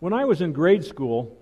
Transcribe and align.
When 0.00 0.14
I 0.14 0.24
was 0.24 0.40
in 0.40 0.54
grade 0.54 0.82
school, 0.82 1.36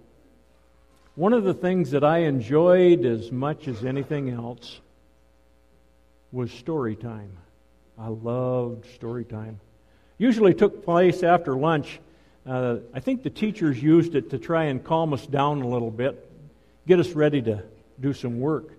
one 1.15 1.33
of 1.33 1.45
the 1.45 1.55
things 1.55 1.93
that 1.93 2.03
I 2.03 2.19
enjoyed 2.19 3.05
as 3.05 3.31
much 3.31 3.69
as 3.69 3.84
anything 3.84 4.30
else 4.30 4.80
was 6.32 6.50
story 6.50 6.96
time. 6.96 7.30
I 7.96 8.08
loved 8.08 8.84
story 8.96 9.24
time. 9.24 9.60
Usually 10.18 10.54
took 10.54 10.84
place 10.84 11.22
after 11.22 11.54
lunch. 11.54 12.00
Uh, 12.44 12.79
I 12.92 12.98
think 12.98 13.22
the 13.22 13.30
teachers 13.30 13.81
used 13.81 14.17
it 14.17 14.31
to 14.31 14.38
try 14.38 14.65
and 14.65 14.83
calm 14.83 15.13
us 15.13 15.25
down 15.25 15.63
a 15.63 15.69
little 15.69 15.93
bit, 15.93 16.29
get 16.85 16.99
us 16.99 17.13
ready 17.13 17.41
to 17.43 17.63
do 18.01 18.13
some 18.13 18.41
work. 18.41 18.73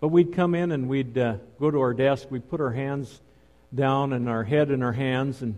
But 0.00 0.08
we'd 0.08 0.32
come 0.32 0.54
in 0.54 0.72
and 0.72 0.88
we'd 0.88 1.18
uh, 1.18 1.34
go 1.58 1.70
to 1.70 1.80
our 1.80 1.92
desk, 1.92 2.30
we'd 2.30 2.48
put 2.48 2.62
our 2.62 2.72
hands 2.72 3.20
down 3.74 4.14
and 4.14 4.26
our 4.26 4.42
head 4.42 4.70
in 4.70 4.82
our 4.82 4.94
hands, 4.94 5.42
and 5.42 5.54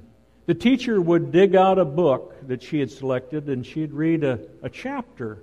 the 0.53 0.59
teacher 0.59 1.01
would 1.01 1.33
dig 1.33 1.57
out 1.57 1.79
a 1.79 1.85
book 1.87 2.35
that 2.47 2.63
she 2.63 2.79
had 2.79 2.91
selected 2.91 3.49
and 3.49 3.65
she'd 3.65 3.91
read 3.91 4.23
a, 4.23 4.39
a 4.63 4.69
chapter 4.69 5.43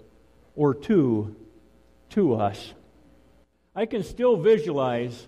or 0.56 0.76
two 0.76 1.36
to 2.10 2.36
us. 2.36 2.76
I 3.76 3.88
can 3.88 4.04
still 4.04 4.38
visualize 4.38 5.28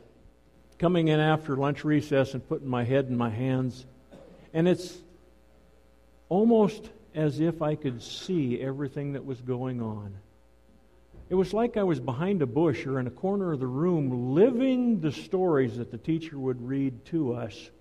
coming 0.77 1.07
in 1.07 1.19
after 1.19 1.55
lunch 1.55 1.83
recess 1.83 2.35
and 2.35 2.47
putting 2.47 2.67
my 2.67 2.83
head 2.83 3.07
in 3.07 3.17
my 3.17 3.31
hands, 3.31 3.87
and 4.53 4.67
it's 4.67 4.95
almost 6.29 6.87
as 7.15 7.39
if 7.39 7.63
I 7.63 7.73
could 7.73 8.03
see 8.03 8.61
everything 8.61 9.13
that 9.13 9.25
was 9.25 9.41
going 9.41 9.81
on. 9.81 10.13
It 11.27 11.33
was 11.33 11.53
like 11.53 11.75
I 11.75 11.81
was 11.81 11.99
behind 11.99 12.43
a 12.43 12.45
bush 12.45 12.85
or 12.85 12.99
in 12.99 13.07
a 13.07 13.09
corner 13.09 13.53
of 13.53 13.59
the 13.59 13.65
room 13.65 14.35
living 14.35 15.01
the 15.01 15.11
stories 15.11 15.77
that 15.77 15.89
the 15.89 15.97
teacher 15.97 16.37
would 16.37 16.61
read 16.61 17.03
to 17.05 17.33
us. 17.33 17.71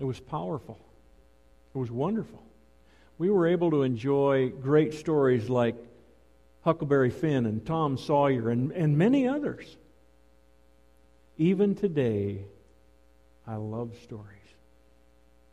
It 0.00 0.04
was 0.04 0.20
powerful. 0.20 0.78
It 1.74 1.78
was 1.78 1.90
wonderful. 1.90 2.42
We 3.18 3.30
were 3.30 3.46
able 3.46 3.70
to 3.70 3.82
enjoy 3.82 4.50
great 4.50 4.94
stories 4.94 5.48
like 5.48 5.76
Huckleberry 6.62 7.10
Finn 7.10 7.46
and 7.46 7.64
Tom 7.64 7.96
Sawyer 7.96 8.50
and, 8.50 8.72
and 8.72 8.98
many 8.98 9.26
others. 9.26 9.76
Even 11.38 11.74
today, 11.74 12.44
I 13.46 13.56
love 13.56 13.92
stories. 14.02 14.32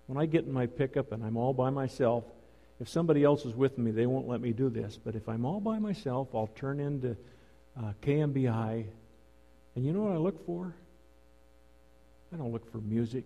When 0.07 0.17
I 0.17 0.25
get 0.25 0.45
in 0.45 0.51
my 0.51 0.65
pickup 0.65 1.11
and 1.11 1.23
I'm 1.23 1.37
all 1.37 1.53
by 1.53 1.69
myself, 1.69 2.23
if 2.79 2.89
somebody 2.89 3.23
else 3.23 3.45
is 3.45 3.55
with 3.55 3.77
me, 3.77 3.91
they 3.91 4.05
won't 4.05 4.27
let 4.27 4.41
me 4.41 4.51
do 4.51 4.69
this. 4.69 4.99
But 5.01 5.15
if 5.15 5.29
I'm 5.29 5.45
all 5.45 5.61
by 5.61 5.79
myself, 5.79 6.29
I'll 6.33 6.49
turn 6.55 6.79
into 6.79 7.15
uh, 7.77 7.93
KMBI. 8.01 8.85
And 9.75 9.85
you 9.85 9.93
know 9.93 10.01
what 10.01 10.13
I 10.13 10.17
look 10.17 10.45
for? 10.45 10.73
I 12.33 12.37
don't 12.37 12.51
look 12.51 12.69
for 12.71 12.79
music. 12.79 13.25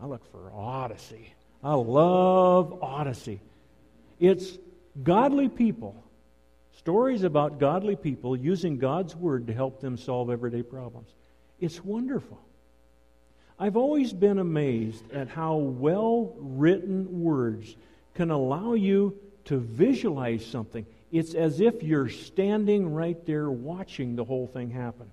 I 0.00 0.06
look 0.06 0.24
for 0.30 0.52
Odyssey. 0.52 1.34
I 1.62 1.74
love 1.74 2.82
Odyssey. 2.82 3.40
It's 4.20 4.56
godly 5.02 5.48
people, 5.48 6.04
stories 6.78 7.24
about 7.24 7.58
godly 7.58 7.96
people 7.96 8.36
using 8.36 8.78
God's 8.78 9.16
Word 9.16 9.48
to 9.48 9.52
help 9.52 9.80
them 9.80 9.96
solve 9.96 10.30
everyday 10.30 10.62
problems. 10.62 11.08
It's 11.60 11.84
wonderful. 11.84 12.38
I've 13.58 13.76
always 13.76 14.12
been 14.12 14.38
amazed 14.38 15.10
at 15.12 15.28
how 15.28 15.56
well 15.56 16.32
written 16.38 17.20
words 17.22 17.74
can 18.14 18.30
allow 18.30 18.74
you 18.74 19.18
to 19.46 19.58
visualize 19.58 20.46
something. 20.46 20.86
It's 21.10 21.34
as 21.34 21.60
if 21.60 21.82
you're 21.82 22.08
standing 22.08 22.94
right 22.94 23.24
there 23.26 23.50
watching 23.50 24.14
the 24.14 24.24
whole 24.24 24.46
thing 24.46 24.70
happen. 24.70 25.10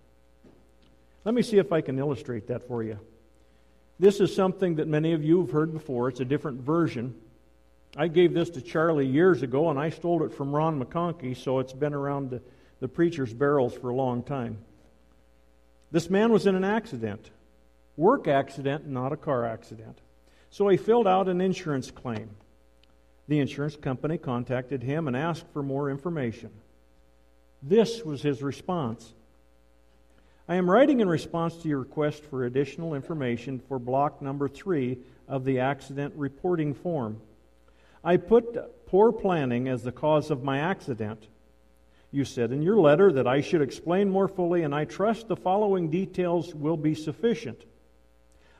Let 1.24 1.34
me 1.34 1.42
see 1.42 1.58
if 1.58 1.72
I 1.72 1.82
can 1.82 1.98
illustrate 1.98 2.48
that 2.48 2.68
for 2.68 2.84
you. 2.84 3.00
This 4.00 4.20
is 4.20 4.36
something 4.36 4.76
that 4.76 4.88
many 4.88 5.14
of 5.14 5.24
you 5.24 5.42
have 5.42 5.52
heard 5.52 5.72
before. 5.72 6.10
It's 6.10 6.20
a 6.20 6.26
different 6.26 6.62
version. 6.62 7.16
I 7.96 8.08
gave 8.08 8.34
this 8.34 8.50
to 8.52 8.62
Charlie 8.62 9.08
years 9.08 9.42
ago, 9.42 9.70
and 9.70 9.80
I 9.80 9.90
stole 9.90 10.24
it 10.24 10.34
from 10.34 10.54
Ron 10.54 10.84
McConkie, 10.84 11.38
so 11.38 11.60
it's 11.60 11.72
been 11.74 11.94
around 11.94 12.30
the, 12.30 12.42
the 12.82 12.90
preacher's 12.90 13.34
barrels 13.34 13.74
for 13.74 13.90
a 13.90 13.96
long 13.96 14.22
time. 14.22 14.58
This 15.92 16.10
man 16.10 16.32
was 16.32 16.46
in 16.46 16.56
an 16.56 16.66
accident 16.66 17.30
work 17.98 18.28
accident, 18.28 18.88
not 18.88 19.14
a 19.14 19.18
car 19.18 19.46
accident. 19.46 20.00
So 20.50 20.68
he 20.68 20.78
filled 20.78 21.08
out 21.08 21.30
an 21.30 21.42
insurance 21.42 21.92
claim. 21.92 22.30
The 23.28 23.40
insurance 23.40 23.76
company 23.76 24.18
contacted 24.18 24.84
him 24.84 25.08
and 25.08 25.16
asked 25.18 25.46
for 25.54 25.64
more 25.64 25.90
information. 25.90 26.52
This 27.62 28.04
was 28.04 28.22
his 28.22 28.44
response 28.44 29.14
I 30.48 30.56
am 30.56 30.70
writing 30.70 31.00
in 31.00 31.10
response 31.10 31.58
to 31.58 31.68
your 31.68 31.80
request 31.80 32.24
for 32.24 32.46
additional 32.46 32.94
information 32.94 33.60
for 33.68 33.80
block 33.80 34.22
number 34.22 34.48
three 34.48 35.00
of 35.28 35.44
the 35.44 35.60
accident 35.60 36.14
reporting 36.16 36.76
form. 36.76 37.20
I 38.04 38.18
put 38.18 38.86
poor 38.86 39.12
planning 39.12 39.68
as 39.68 39.82
the 39.82 39.92
cause 39.92 40.30
of 40.30 40.44
my 40.44 40.60
accident. 40.60 41.28
You 42.12 42.26
said 42.26 42.52
in 42.52 42.62
your 42.62 42.78
letter 42.78 43.12
that 43.14 43.26
I 43.26 43.42
should 43.42 43.64
explain 43.64 44.12
more 44.12 44.28
fully, 44.28 44.62
and 44.62 44.76
I 44.76 44.86
trust 44.86 45.28
the 45.28 45.36
following 45.36 45.90
details 45.90 46.54
will 46.54 46.78
be 46.78 46.94
sufficient. 46.94 47.66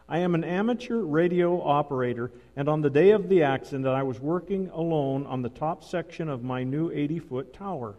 I 0.10 0.20
am 0.20 0.34
an 0.34 0.44
amateur 0.44 1.02
radio 1.02 1.62
operator, 1.62 2.32
and 2.56 2.68
on 2.68 2.82
the 2.82 2.90
day 2.90 3.12
of 3.12 3.30
the 3.30 3.44
accident, 3.44 3.86
I 3.86 4.02
was 4.02 4.20
working 4.20 4.70
alone 4.74 5.28
on 5.28 5.44
the 5.44 5.50
top 5.50 5.84
section 5.84 6.30
of 6.30 6.44
my 6.44 6.64
new 6.64 6.90
80 6.92 7.20
foot 7.20 7.54
tower. 7.54 7.96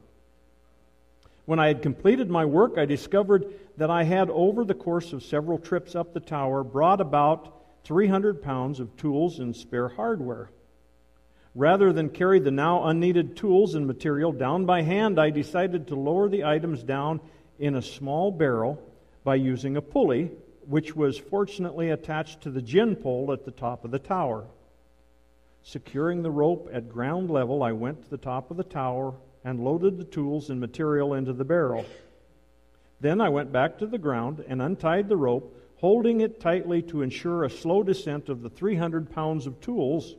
When 1.46 1.60
I 1.60 1.68
had 1.68 1.80
completed 1.80 2.28
my 2.28 2.44
work, 2.44 2.76
I 2.76 2.84
discovered 2.84 3.46
that 3.76 3.88
I 3.88 4.02
had, 4.02 4.30
over 4.30 4.64
the 4.64 4.74
course 4.74 5.12
of 5.12 5.22
several 5.22 5.58
trips 5.58 5.94
up 5.94 6.12
the 6.12 6.20
tower, 6.20 6.64
brought 6.64 7.00
about 7.00 7.84
300 7.84 8.42
pounds 8.42 8.80
of 8.80 8.96
tools 8.96 9.38
and 9.38 9.54
spare 9.54 9.88
hardware. 9.88 10.50
Rather 11.54 11.92
than 11.92 12.10
carry 12.10 12.40
the 12.40 12.50
now 12.50 12.84
unneeded 12.84 13.36
tools 13.36 13.76
and 13.76 13.86
material 13.86 14.32
down 14.32 14.66
by 14.66 14.82
hand, 14.82 15.20
I 15.20 15.30
decided 15.30 15.86
to 15.86 15.94
lower 15.94 16.28
the 16.28 16.44
items 16.44 16.82
down 16.82 17.20
in 17.60 17.76
a 17.76 17.82
small 17.82 18.32
barrel 18.32 18.82
by 19.22 19.36
using 19.36 19.76
a 19.76 19.82
pulley, 19.82 20.32
which 20.66 20.96
was 20.96 21.16
fortunately 21.16 21.90
attached 21.90 22.40
to 22.42 22.50
the 22.50 22.60
gin 22.60 22.96
pole 22.96 23.32
at 23.32 23.44
the 23.44 23.52
top 23.52 23.84
of 23.84 23.92
the 23.92 24.00
tower. 24.00 24.46
Securing 25.62 26.22
the 26.22 26.30
rope 26.30 26.68
at 26.72 26.88
ground 26.88 27.30
level, 27.30 27.62
I 27.62 27.70
went 27.70 28.02
to 28.02 28.10
the 28.10 28.18
top 28.18 28.50
of 28.50 28.56
the 28.56 28.64
tower 28.64 29.14
and 29.46 29.60
loaded 29.60 29.96
the 29.96 30.04
tools 30.04 30.50
and 30.50 30.58
material 30.58 31.14
into 31.14 31.32
the 31.32 31.44
barrel. 31.44 31.86
Then 33.00 33.20
I 33.20 33.28
went 33.28 33.52
back 33.52 33.78
to 33.78 33.86
the 33.86 33.96
ground 33.96 34.44
and 34.48 34.60
untied 34.60 35.08
the 35.08 35.16
rope, 35.16 35.56
holding 35.76 36.20
it 36.20 36.40
tightly 36.40 36.82
to 36.82 37.00
ensure 37.00 37.44
a 37.44 37.50
slow 37.50 37.84
descent 37.84 38.28
of 38.28 38.42
the 38.42 38.50
300 38.50 39.08
pounds 39.08 39.46
of 39.46 39.60
tools. 39.60 40.16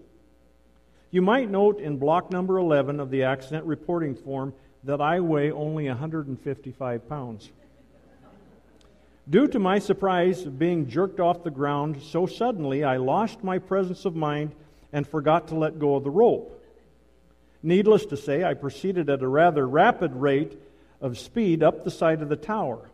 You 1.12 1.22
might 1.22 1.52
note 1.52 1.82
in 1.82 1.98
block 1.98 2.32
number 2.32 2.58
11 2.58 3.02
of 3.02 3.12
the 3.12 3.24
accident 3.24 3.66
reporting 3.66 4.16
form 4.16 4.54
that 4.86 5.02
I 5.02 5.20
weigh 5.20 5.52
only 5.52 5.90
155 5.90 7.10
pounds. 7.10 7.52
Due 9.30 9.50
to 9.50 9.60
my 9.60 9.78
surprise 9.78 10.46
of 10.46 10.58
being 10.58 10.88
jerked 10.88 11.20
off 11.20 11.44
the 11.44 11.52
ground 11.52 12.02
so 12.02 12.28
suddenly, 12.28 12.86
I 12.86 12.96
lost 12.96 13.44
my 13.44 13.60
presence 13.60 14.06
of 14.06 14.16
mind 14.16 14.54
and 14.94 15.06
forgot 15.06 15.50
to 15.50 15.56
let 15.56 15.80
go 15.80 15.96
of 15.96 16.06
the 16.06 16.10
rope. 16.10 16.57
Needless 17.64 18.06
to 18.08 18.18
say, 18.18 18.44
I 18.44 18.54
proceeded 18.54 19.10
at 19.10 19.22
a 19.22 19.28
rather 19.28 19.68
rapid 19.68 20.14
rate 20.14 20.60
of 21.02 21.18
speed 21.18 21.64
up 21.64 21.84
the 21.84 21.92
side 21.92 22.22
of 22.22 22.30
the 22.30 22.36
tower. 22.36 22.90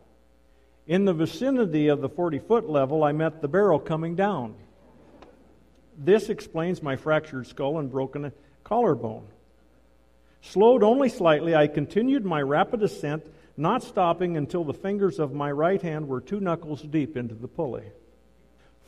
In 0.86 1.04
the 1.04 1.14
vicinity 1.14 1.88
of 1.88 2.00
the 2.00 2.08
40 2.08 2.38
foot 2.40 2.68
level, 2.68 3.04
I 3.04 3.12
met 3.12 3.40
the 3.40 3.48
barrel 3.48 3.78
coming 3.78 4.14
down. 4.14 4.54
This 5.96 6.28
explains 6.28 6.82
my 6.82 6.96
fractured 6.96 7.46
skull 7.46 7.78
and 7.78 7.90
broken 7.90 8.32
collarbone. 8.64 9.26
Slowed 10.42 10.82
only 10.82 11.08
slightly, 11.08 11.54
I 11.54 11.68
continued 11.68 12.24
my 12.24 12.42
rapid 12.42 12.82
ascent, 12.82 13.24
not 13.56 13.82
stopping 13.82 14.36
until 14.36 14.64
the 14.64 14.74
fingers 14.74 15.18
of 15.18 15.32
my 15.32 15.50
right 15.50 15.80
hand 15.80 16.08
were 16.08 16.20
two 16.20 16.40
knuckles 16.40 16.82
deep 16.82 17.16
into 17.16 17.34
the 17.34 17.48
pulley. 17.48 17.84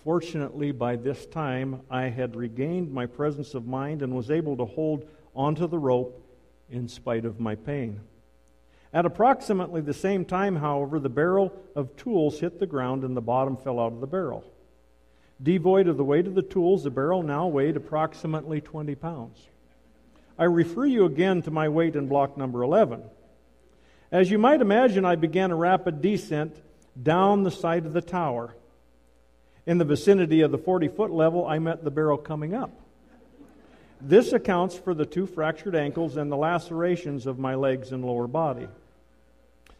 Fortunately, 0.04 0.70
by 0.70 0.96
this 0.96 1.24
time, 1.26 1.80
I 1.90 2.04
had 2.04 2.36
regained 2.36 2.92
my 2.92 3.06
presence 3.06 3.54
of 3.54 3.66
mind 3.66 4.02
and 4.02 4.14
was 4.14 4.30
able 4.30 4.56
to 4.58 4.64
hold 4.64 5.08
onto 5.36 5.66
the 5.66 5.78
rope 5.78 6.22
in 6.70 6.88
spite 6.88 7.24
of 7.24 7.38
my 7.38 7.54
pain. 7.54 8.00
At 8.92 9.06
approximately 9.06 9.80
the 9.80 9.94
same 9.94 10.24
time, 10.24 10.56
however, 10.56 10.98
the 10.98 11.08
barrel 11.08 11.52
of 11.74 11.96
tools 11.96 12.40
hit 12.40 12.58
the 12.58 12.66
ground 12.66 13.04
and 13.04 13.16
the 13.16 13.20
bottom 13.20 13.56
fell 13.56 13.78
out 13.78 13.92
of 13.92 14.00
the 14.00 14.06
barrel. 14.06 14.44
Devoid 15.42 15.86
of 15.86 15.98
the 15.98 16.04
weight 16.04 16.26
of 16.26 16.34
the 16.34 16.42
tools, 16.42 16.84
the 16.84 16.90
barrel 16.90 17.22
now 17.22 17.46
weighed 17.46 17.76
approximately 17.76 18.60
20 18.60 18.94
pounds. 18.94 19.48
I 20.38 20.44
refer 20.44 20.86
you 20.86 21.04
again 21.04 21.42
to 21.42 21.50
my 21.50 21.68
weight 21.68 21.94
in 21.94 22.08
block 22.08 22.36
number 22.36 22.62
11. 22.62 23.02
As 24.10 24.30
you 24.30 24.38
might 24.38 24.60
imagine, 24.60 25.04
I 25.04 25.16
began 25.16 25.50
a 25.50 25.56
rapid 25.56 26.00
descent 26.00 26.56
down 27.00 27.42
the 27.42 27.50
side 27.50 27.84
of 27.84 27.92
the 27.92 28.00
tower. 28.00 28.54
In 29.66 29.78
the 29.78 29.84
vicinity 29.84 30.40
of 30.40 30.52
the 30.52 30.58
40 30.58 30.88
foot 30.88 31.10
level, 31.10 31.46
I 31.46 31.58
met 31.58 31.84
the 31.84 31.90
barrel 31.90 32.16
coming 32.16 32.54
up. 32.54 32.70
This 34.00 34.32
accounts 34.32 34.76
for 34.76 34.94
the 34.94 35.06
two 35.06 35.26
fractured 35.26 35.74
ankles 35.74 36.16
and 36.16 36.30
the 36.30 36.36
lacerations 36.36 37.26
of 37.26 37.38
my 37.38 37.54
legs 37.54 37.92
and 37.92 38.04
lower 38.04 38.26
body. 38.26 38.68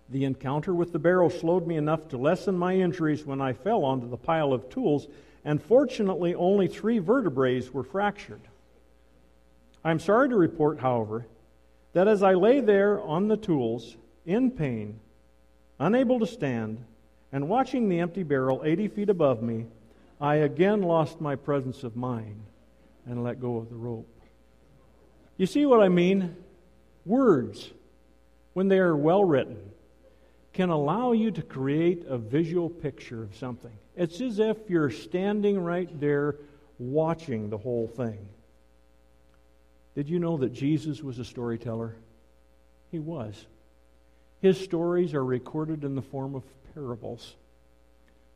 The 0.08 0.24
encounter 0.24 0.74
with 0.74 0.92
the 0.92 0.98
barrel 0.98 1.28
slowed 1.28 1.66
me 1.66 1.76
enough 1.76 2.08
to 2.08 2.16
lessen 2.16 2.56
my 2.56 2.74
injuries 2.74 3.26
when 3.26 3.40
I 3.40 3.52
fell 3.52 3.84
onto 3.84 4.08
the 4.08 4.16
pile 4.16 4.52
of 4.52 4.70
tools, 4.70 5.06
and 5.44 5.62
fortunately, 5.62 6.34
only 6.34 6.66
three 6.66 6.98
vertebrae 6.98 7.60
were 7.72 7.82
fractured. 7.82 8.40
I'm 9.84 10.00
sorry 10.00 10.28
to 10.30 10.36
report, 10.36 10.80
however, 10.80 11.26
that 11.92 12.08
as 12.08 12.22
I 12.22 12.34
lay 12.34 12.60
there 12.60 13.00
on 13.00 13.28
the 13.28 13.36
tools, 13.36 13.96
in 14.24 14.50
pain, 14.50 14.98
unable 15.78 16.18
to 16.20 16.26
stand, 16.26 16.84
and 17.32 17.48
watching 17.48 17.88
the 17.88 18.00
empty 18.00 18.22
barrel 18.22 18.62
80 18.64 18.88
feet 18.88 19.10
above 19.10 19.42
me, 19.42 19.66
I 20.20 20.36
again 20.36 20.82
lost 20.82 21.20
my 21.20 21.36
presence 21.36 21.84
of 21.84 21.96
mind 21.96 22.42
and 23.06 23.22
let 23.22 23.40
go 23.40 23.56
of 23.56 23.68
the 23.68 23.76
rope. 23.76 24.08
You 25.36 25.46
see 25.46 25.66
what 25.66 25.82
I 25.82 25.88
mean? 25.88 26.36
Words, 27.04 27.70
when 28.52 28.68
they 28.68 28.78
are 28.78 28.96
well 28.96 29.24
written, 29.24 29.58
can 30.52 30.70
allow 30.70 31.12
you 31.12 31.30
to 31.30 31.42
create 31.42 32.04
a 32.08 32.16
visual 32.16 32.68
picture 32.70 33.22
of 33.22 33.36
something. 33.36 33.72
It's 33.94 34.20
as 34.20 34.38
if 34.38 34.56
you're 34.68 34.90
standing 34.90 35.58
right 35.58 36.00
there 36.00 36.36
watching 36.78 37.50
the 37.50 37.58
whole 37.58 37.86
thing. 37.86 38.18
Did 39.94 40.08
you 40.08 40.18
know 40.18 40.36
that 40.38 40.52
Jesus 40.52 41.02
was 41.02 41.18
a 41.18 41.24
storyteller? 41.24 41.96
He 42.90 42.98
was. 42.98 43.46
His 44.40 44.58
stories 44.58 45.14
are 45.14 45.24
recorded 45.24 45.84
in 45.84 45.94
the 45.94 46.02
form 46.02 46.34
of 46.34 46.42
parables. 46.74 47.34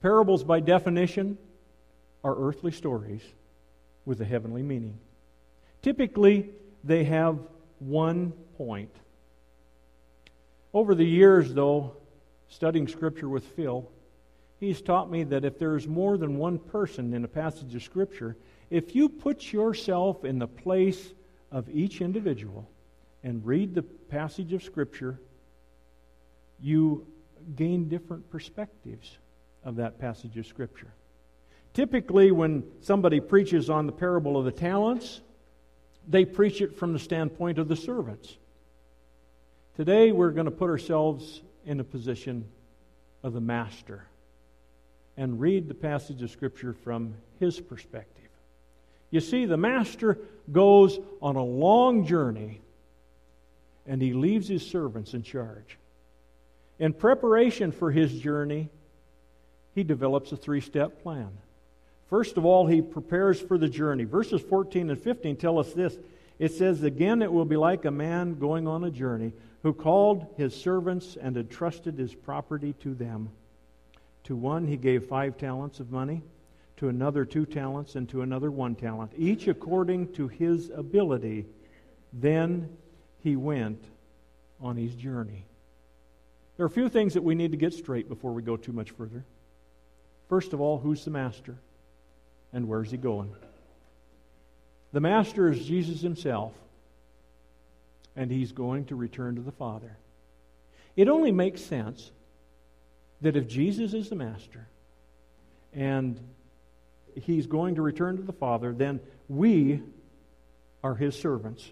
Parables, 0.00 0.44
by 0.44 0.60
definition, 0.60 1.36
are 2.24 2.34
earthly 2.36 2.72
stories 2.72 3.22
with 4.04 4.20
a 4.20 4.24
heavenly 4.24 4.62
meaning. 4.62 4.98
Typically, 5.82 6.50
they 6.84 7.04
have 7.04 7.38
one 7.78 8.32
point. 8.56 8.94
Over 10.72 10.94
the 10.94 11.04
years, 11.04 11.52
though, 11.52 11.96
studying 12.48 12.86
Scripture 12.86 13.28
with 13.28 13.44
Phil, 13.44 13.90
he's 14.58 14.80
taught 14.80 15.10
me 15.10 15.24
that 15.24 15.44
if 15.44 15.58
there's 15.58 15.88
more 15.88 16.16
than 16.16 16.36
one 16.36 16.58
person 16.58 17.14
in 17.14 17.24
a 17.24 17.28
passage 17.28 17.74
of 17.74 17.82
Scripture, 17.82 18.36
if 18.70 18.94
you 18.94 19.08
put 19.08 19.52
yourself 19.52 20.24
in 20.24 20.38
the 20.38 20.46
place 20.46 21.12
of 21.50 21.68
each 21.68 22.00
individual 22.00 22.68
and 23.24 23.44
read 23.44 23.74
the 23.74 23.82
passage 23.82 24.52
of 24.52 24.62
Scripture, 24.62 25.18
you 26.60 27.06
gain 27.56 27.88
different 27.88 28.30
perspectives 28.30 29.18
of 29.64 29.76
that 29.76 29.98
passage 29.98 30.36
of 30.36 30.46
Scripture. 30.46 30.92
Typically, 31.74 32.32
when 32.32 32.64
somebody 32.80 33.20
preaches 33.20 33.70
on 33.70 33.86
the 33.86 33.92
parable 33.92 34.36
of 34.36 34.44
the 34.44 34.52
talents, 34.52 35.20
they 36.08 36.24
preach 36.24 36.60
it 36.60 36.76
from 36.76 36.92
the 36.92 36.98
standpoint 36.98 37.58
of 37.58 37.68
the 37.68 37.76
servants. 37.76 38.36
Today, 39.76 40.12
we're 40.12 40.32
going 40.32 40.46
to 40.46 40.50
put 40.50 40.68
ourselves 40.68 41.42
in 41.64 41.78
the 41.78 41.84
position 41.84 42.44
of 43.22 43.32
the 43.32 43.40
master 43.40 44.06
and 45.16 45.40
read 45.40 45.68
the 45.68 45.74
passage 45.74 46.22
of 46.22 46.30
Scripture 46.30 46.72
from 46.72 47.14
his 47.38 47.60
perspective. 47.60 48.28
You 49.10 49.20
see, 49.20 49.44
the 49.44 49.56
master 49.56 50.18
goes 50.50 50.98
on 51.20 51.36
a 51.36 51.44
long 51.44 52.06
journey 52.06 52.60
and 53.86 54.00
he 54.00 54.12
leaves 54.12 54.48
his 54.48 54.66
servants 54.66 55.14
in 55.14 55.22
charge. 55.22 55.78
In 56.78 56.92
preparation 56.92 57.72
for 57.72 57.90
his 57.90 58.18
journey, 58.18 58.70
he 59.74 59.82
develops 59.84 60.32
a 60.32 60.36
three 60.36 60.60
step 60.60 61.02
plan. 61.02 61.30
First 62.10 62.36
of 62.36 62.44
all, 62.44 62.66
he 62.66 62.82
prepares 62.82 63.40
for 63.40 63.56
the 63.56 63.68
journey. 63.68 64.02
Verses 64.02 64.42
14 64.42 64.90
and 64.90 65.00
15 65.00 65.36
tell 65.36 65.60
us 65.60 65.72
this. 65.72 65.96
It 66.40 66.52
says, 66.52 66.82
Again, 66.82 67.22
it 67.22 67.32
will 67.32 67.44
be 67.44 67.56
like 67.56 67.84
a 67.84 67.90
man 67.92 68.34
going 68.34 68.66
on 68.66 68.82
a 68.82 68.90
journey 68.90 69.32
who 69.62 69.72
called 69.72 70.26
his 70.36 70.54
servants 70.54 71.16
and 71.20 71.36
entrusted 71.36 71.96
his 71.96 72.14
property 72.14 72.72
to 72.80 72.94
them. 72.94 73.30
To 74.24 74.34
one 74.34 74.66
he 74.66 74.76
gave 74.76 75.04
five 75.04 75.38
talents 75.38 75.78
of 75.78 75.92
money, 75.92 76.22
to 76.78 76.88
another 76.88 77.24
two 77.24 77.46
talents, 77.46 77.94
and 77.94 78.08
to 78.08 78.22
another 78.22 78.50
one 78.50 78.74
talent, 78.74 79.12
each 79.16 79.46
according 79.46 80.12
to 80.14 80.26
his 80.28 80.70
ability. 80.70 81.46
Then 82.12 82.76
he 83.20 83.36
went 83.36 83.84
on 84.60 84.76
his 84.76 84.94
journey. 84.94 85.44
There 86.56 86.64
are 86.64 86.66
a 86.66 86.70
few 86.70 86.88
things 86.88 87.14
that 87.14 87.22
we 87.22 87.34
need 87.34 87.52
to 87.52 87.56
get 87.56 87.72
straight 87.72 88.08
before 88.08 88.32
we 88.32 88.42
go 88.42 88.56
too 88.56 88.72
much 88.72 88.90
further. 88.90 89.24
First 90.28 90.52
of 90.52 90.60
all, 90.60 90.78
who's 90.78 91.04
the 91.04 91.10
master? 91.10 91.56
And 92.52 92.68
where's 92.68 92.90
he 92.90 92.96
going? 92.96 93.32
The 94.92 95.00
master 95.00 95.50
is 95.50 95.64
Jesus 95.64 96.00
himself, 96.00 96.52
and 98.16 98.30
he's 98.30 98.52
going 98.52 98.86
to 98.86 98.96
return 98.96 99.36
to 99.36 99.40
the 99.40 99.52
Father. 99.52 99.96
It 100.96 101.08
only 101.08 101.30
makes 101.30 101.62
sense 101.62 102.10
that 103.20 103.36
if 103.36 103.46
Jesus 103.46 103.94
is 103.94 104.08
the 104.08 104.16
master 104.16 104.66
and 105.72 106.18
he's 107.14 107.46
going 107.46 107.76
to 107.76 107.82
return 107.82 108.16
to 108.16 108.22
the 108.22 108.32
Father, 108.32 108.72
then 108.72 109.00
we 109.28 109.80
are 110.82 110.94
his 110.94 111.14
servants. 111.14 111.70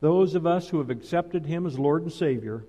Those 0.00 0.34
of 0.34 0.46
us 0.46 0.68
who 0.68 0.78
have 0.78 0.90
accepted 0.90 1.46
him 1.46 1.66
as 1.66 1.78
Lord 1.78 2.02
and 2.02 2.12
Savior 2.12 2.64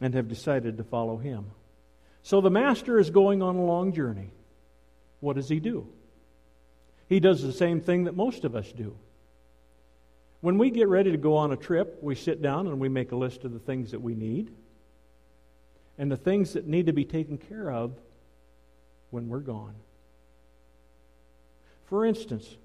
and 0.00 0.14
have 0.14 0.28
decided 0.28 0.76
to 0.76 0.84
follow 0.84 1.16
him. 1.16 1.46
So 2.22 2.40
the 2.40 2.50
master 2.50 2.98
is 2.98 3.10
going 3.10 3.42
on 3.42 3.56
a 3.56 3.64
long 3.64 3.92
journey. 3.92 4.30
What 5.20 5.36
does 5.36 5.48
he 5.48 5.60
do? 5.60 5.88
He 7.08 7.20
does 7.20 7.42
the 7.42 7.52
same 7.52 7.80
thing 7.80 8.04
that 8.04 8.16
most 8.16 8.44
of 8.44 8.56
us 8.56 8.70
do. 8.72 8.96
When 10.40 10.58
we 10.58 10.70
get 10.70 10.88
ready 10.88 11.10
to 11.12 11.16
go 11.16 11.36
on 11.36 11.52
a 11.52 11.56
trip, 11.56 11.98
we 12.02 12.14
sit 12.14 12.42
down 12.42 12.66
and 12.66 12.78
we 12.78 12.88
make 12.88 13.12
a 13.12 13.16
list 13.16 13.44
of 13.44 13.52
the 13.52 13.58
things 13.58 13.92
that 13.92 14.00
we 14.00 14.14
need 14.14 14.52
and 15.98 16.10
the 16.10 16.16
things 16.16 16.52
that 16.52 16.66
need 16.66 16.86
to 16.86 16.92
be 16.92 17.04
taken 17.04 17.38
care 17.38 17.70
of 17.70 17.92
when 19.10 19.28
we're 19.28 19.40
gone. 19.40 19.74
For 21.86 22.04
instance, 22.04 22.56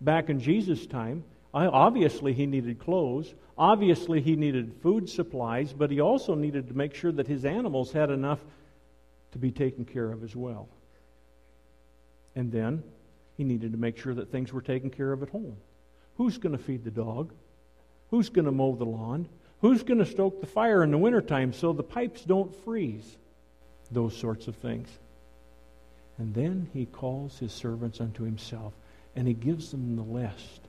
back 0.00 0.28
in 0.28 0.40
Jesus' 0.40 0.86
time, 0.86 1.24
obviously 1.54 2.32
he 2.32 2.46
needed 2.46 2.78
clothes, 2.78 3.34
obviously 3.56 4.20
he 4.20 4.36
needed 4.36 4.74
food 4.82 5.08
supplies, 5.08 5.72
but 5.72 5.90
he 5.90 6.00
also 6.00 6.34
needed 6.34 6.68
to 6.68 6.74
make 6.74 6.94
sure 6.94 7.12
that 7.12 7.26
his 7.26 7.44
animals 7.44 7.92
had 7.92 8.10
enough 8.10 8.40
to 9.32 9.38
be 9.38 9.50
taken 9.50 9.84
care 9.84 10.10
of 10.10 10.22
as 10.22 10.36
well. 10.36 10.68
And 12.34 12.52
then 12.52 12.82
he 13.38 13.44
needed 13.44 13.72
to 13.72 13.78
make 13.78 13.96
sure 13.96 14.12
that 14.14 14.30
things 14.30 14.52
were 14.52 14.60
taken 14.60 14.90
care 14.90 15.12
of 15.12 15.22
at 15.22 15.30
home. 15.30 15.56
Who's 16.16 16.36
going 16.36 16.56
to 16.56 16.62
feed 16.62 16.84
the 16.84 16.90
dog? 16.90 17.32
Who's 18.10 18.28
going 18.28 18.46
to 18.46 18.52
mow 18.52 18.74
the 18.74 18.84
lawn? 18.84 19.28
Who's 19.60 19.84
going 19.84 20.00
to 20.00 20.06
stoke 20.06 20.40
the 20.40 20.46
fire 20.46 20.82
in 20.82 20.90
the 20.90 20.98
wintertime 20.98 21.52
so 21.52 21.72
the 21.72 21.84
pipes 21.84 22.22
don't 22.22 22.54
freeze? 22.64 23.16
Those 23.92 24.16
sorts 24.16 24.48
of 24.48 24.56
things. 24.56 24.88
And 26.18 26.34
then 26.34 26.68
he 26.74 26.86
calls 26.86 27.38
his 27.38 27.52
servants 27.52 28.00
unto 28.00 28.24
himself 28.24 28.72
and 29.14 29.28
he 29.28 29.34
gives 29.34 29.70
them 29.70 29.94
the 29.94 30.02
list. 30.02 30.60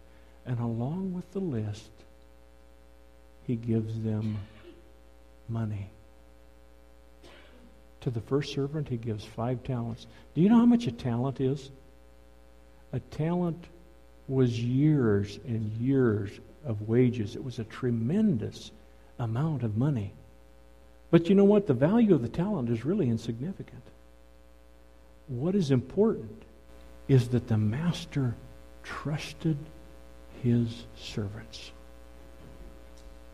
And 0.45 0.59
along 0.59 1.13
with 1.13 1.29
the 1.31 1.39
list, 1.39 1.89
he 3.47 3.55
gives 3.55 3.99
them 4.03 4.37
money. 5.47 5.89
To 8.01 8.11
the 8.11 8.21
first 8.21 8.53
servant, 8.53 8.87
he 8.87 8.97
gives 8.97 9.25
five 9.25 9.63
talents. 9.63 10.05
Do 10.35 10.41
you 10.41 10.49
know 10.49 10.59
how 10.59 10.65
much 10.65 10.85
a 10.85 10.91
talent 10.91 11.41
is? 11.41 11.71
A 12.93 12.99
talent 12.99 13.65
was 14.27 14.59
years 14.59 15.39
and 15.45 15.71
years 15.73 16.31
of 16.65 16.87
wages. 16.87 17.35
It 17.35 17.43
was 17.43 17.59
a 17.59 17.63
tremendous 17.65 18.71
amount 19.17 19.63
of 19.63 19.77
money. 19.77 20.13
But 21.11 21.29
you 21.29 21.35
know 21.35 21.43
what? 21.43 21.67
The 21.67 21.73
value 21.73 22.13
of 22.13 22.21
the 22.21 22.29
talent 22.29 22.69
is 22.69 22.85
really 22.85 23.09
insignificant. 23.09 23.83
What 25.27 25.55
is 25.55 25.71
important 25.71 26.43
is 27.07 27.29
that 27.29 27.47
the 27.47 27.57
master 27.57 28.35
trusted 28.83 29.57
his 30.43 30.85
servants 30.95 31.71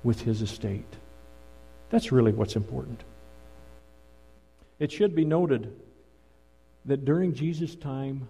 with 0.04 0.22
his 0.22 0.42
estate. 0.42 0.86
That's 1.90 2.12
really 2.12 2.32
what's 2.32 2.56
important. 2.56 3.04
It 4.80 4.92
should 4.92 5.16
be 5.16 5.26
noted 5.26 5.74
that 6.86 7.06
during 7.06 7.34
Jesus' 7.34 7.76
time, 7.76 8.28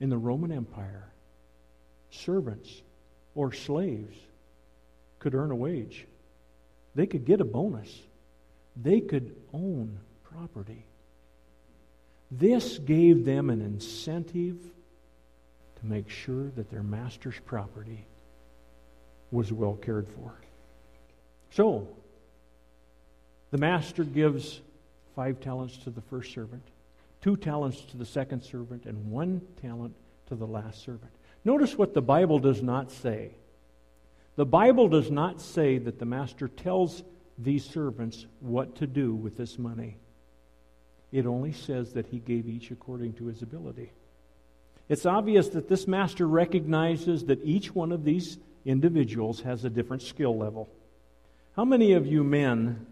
in 0.00 0.10
the 0.10 0.18
Roman 0.18 0.52
Empire, 0.52 1.08
servants 2.10 2.82
or 3.34 3.52
slaves 3.52 4.16
could 5.18 5.34
earn 5.34 5.50
a 5.50 5.56
wage. 5.56 6.06
They 6.94 7.06
could 7.06 7.24
get 7.24 7.40
a 7.40 7.44
bonus. 7.44 7.92
They 8.76 9.00
could 9.00 9.34
own 9.52 9.98
property. 10.22 10.84
This 12.30 12.78
gave 12.78 13.24
them 13.24 13.50
an 13.50 13.60
incentive 13.60 14.58
to 15.80 15.86
make 15.86 16.10
sure 16.10 16.50
that 16.56 16.70
their 16.70 16.82
master's 16.82 17.38
property 17.44 18.04
was 19.30 19.52
well 19.52 19.74
cared 19.74 20.08
for. 20.08 20.32
So, 21.50 21.88
the 23.50 23.58
master 23.58 24.04
gives 24.04 24.60
five 25.14 25.40
talents 25.40 25.76
to 25.78 25.90
the 25.90 26.02
first 26.02 26.32
servant 26.32 26.62
two 27.20 27.36
talents 27.36 27.80
to 27.86 27.96
the 27.96 28.06
second 28.06 28.42
servant, 28.42 28.84
and 28.86 29.10
one 29.10 29.42
talent 29.60 29.94
to 30.26 30.34
the 30.34 30.46
last 30.46 30.82
servant. 30.82 31.10
Notice 31.44 31.76
what 31.76 31.94
the 31.94 32.02
Bible 32.02 32.38
does 32.38 32.62
not 32.62 32.90
say. 32.90 33.32
The 34.36 34.46
Bible 34.46 34.88
does 34.88 35.10
not 35.10 35.40
say 35.40 35.78
that 35.78 35.98
the 35.98 36.04
master 36.04 36.48
tells 36.48 37.02
these 37.38 37.64
servants 37.64 38.26
what 38.40 38.76
to 38.76 38.86
do 38.86 39.14
with 39.14 39.36
this 39.36 39.58
money. 39.58 39.98
It 41.10 41.26
only 41.26 41.52
says 41.52 41.94
that 41.94 42.06
he 42.06 42.18
gave 42.18 42.48
each 42.48 42.70
according 42.70 43.14
to 43.14 43.26
his 43.26 43.42
ability. 43.42 43.92
It's 44.88 45.06
obvious 45.06 45.48
that 45.50 45.68
this 45.68 45.86
master 45.86 46.26
recognizes 46.26 47.24
that 47.24 47.42
each 47.44 47.74
one 47.74 47.92
of 47.92 48.04
these 48.04 48.38
individuals 48.64 49.40
has 49.42 49.64
a 49.64 49.70
different 49.70 50.02
skill 50.02 50.36
level. 50.36 50.68
How 51.56 51.64
many 51.64 51.92
of 51.92 52.06
you 52.06 52.22
men, 52.22 52.86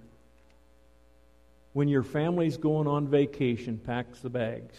when 1.77 1.89
your 1.89 2.03
family's 2.03 2.57
going 2.57 2.87
on 2.87 3.07
vacation, 3.07 3.77
packs 3.77 4.21
the 4.21 4.31
bags? 4.31 4.75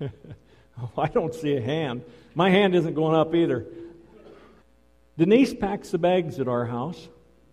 oh, 0.00 0.90
I 0.96 1.08
don't 1.08 1.34
see 1.34 1.54
a 1.54 1.60
hand. 1.60 2.02
My 2.34 2.48
hand 2.48 2.74
isn't 2.74 2.94
going 2.94 3.14
up 3.14 3.34
either. 3.34 3.66
Denise 5.18 5.52
packs 5.52 5.90
the 5.90 5.98
bags 5.98 6.40
at 6.40 6.48
our 6.48 6.64
house, 6.64 7.06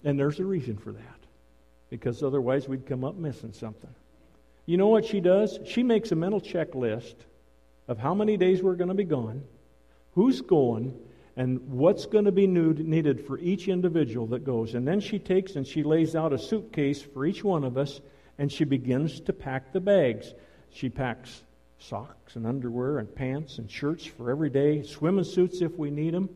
and 0.06 0.18
there's 0.18 0.40
a 0.40 0.46
reason 0.46 0.78
for 0.78 0.94
that. 0.94 1.20
Because 1.90 2.24
otherwise 2.24 2.70
we'd 2.70 2.86
come 2.86 3.04
up 3.04 3.16
missing 3.16 3.52
something. 3.52 3.94
You 4.66 4.78
know 4.78 4.88
what 4.88 5.04
she 5.04 5.20
does? 5.20 5.60
She 5.66 5.84
makes 5.84 6.14
a 6.14 6.16
mental 6.16 6.40
checklist 6.40 7.16
of 7.90 7.98
how 7.98 8.14
many 8.14 8.38
days 8.38 8.64
we're 8.64 8.76
going 8.76 8.88
to 8.88 8.94
be 8.94 9.04
gone, 9.04 9.44
who's 10.14 10.40
going, 10.40 10.98
and 11.36 11.60
what's 11.70 12.06
going 12.06 12.24
to 12.24 12.32
be 12.32 12.48
needed 12.48 13.28
for 13.28 13.40
each 13.40 13.68
individual 13.68 14.28
that 14.28 14.46
goes. 14.46 14.74
And 14.74 14.88
then 14.88 15.02
she 15.02 15.20
takes 15.20 15.58
and 15.58 15.68
she 15.68 15.84
lays 15.84 16.16
out 16.16 16.32
a 16.32 16.40
suitcase 16.40 17.02
for 17.02 17.26
each 17.26 17.44
one 17.44 17.66
of 17.66 17.78
us, 17.78 18.00
and 18.38 18.52
she 18.52 18.64
begins 18.64 19.20
to 19.22 19.34
pack 19.34 19.74
the 19.74 19.80
bags. 19.80 20.34
She 20.72 20.90
packs 20.90 21.42
socks 21.80 22.36
and 22.36 22.46
underwear 22.46 23.00
and 23.00 23.14
pants 23.14 23.58
and 23.58 23.70
shirts 23.70 24.06
for 24.06 24.32
every 24.32 24.50
day, 24.50 24.84
swimming 24.84 25.24
suits 25.24 25.62
if 25.62 25.78
we 25.78 25.90
need 25.90 26.14
them, 26.14 26.30